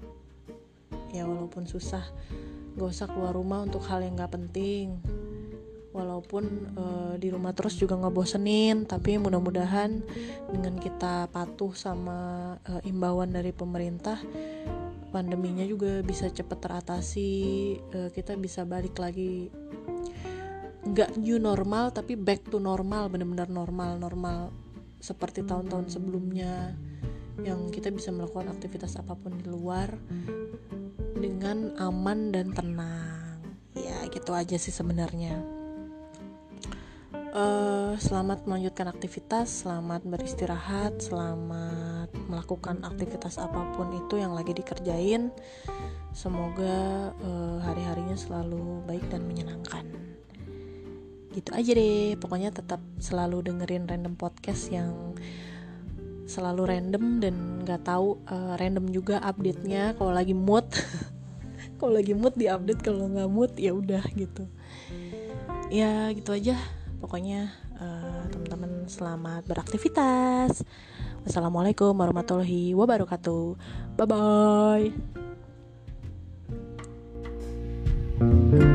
[1.14, 2.02] Ya walaupun susah.
[2.74, 4.98] Nggak usah keluar rumah untuk hal yang nggak penting
[5.92, 10.00] walaupun uh, di rumah terus juga nggak bosenin tapi mudah-mudahan
[10.48, 14.16] dengan kita patuh sama uh, imbauan dari pemerintah
[15.12, 17.30] pandeminya juga bisa cepat teratasi
[17.92, 19.52] uh, kita bisa balik lagi.
[20.82, 24.50] Nggak new normal tapi back to normal benar-benar normal normal
[24.98, 26.72] seperti tahun-tahun sebelumnya.
[27.44, 29.92] Yang kita bisa melakukan aktivitas apa pun di luar
[31.16, 33.38] dengan aman dan tenang.
[33.76, 35.61] Ya gitu aja sih sebenarnya
[37.32, 45.32] uh, selamat melanjutkan aktivitas, selamat beristirahat, selamat melakukan aktivitas apa pun itu yang lagi dikerjain.
[46.12, 49.88] Semoga uh, hari-harinya selalu baik dan menyenangkan.
[51.32, 55.16] Gitu aja deh, pokoknya tetap selalu dengerin random podcast yang
[56.28, 60.68] selalu random dan nggak tahu uh, random juga update-nya kalau lagi mood.
[61.80, 64.44] kalau lagi mood diupdate, kalau nggak mood ya udah gitu.
[65.72, 66.60] Ya gitu aja
[67.02, 67.50] pokoknya
[67.82, 70.62] uh, teman-teman selamat beraktivitas.
[71.26, 73.58] Wassalamualaikum warahmatullahi wabarakatuh.
[73.98, 74.06] Bye
[78.22, 78.70] bye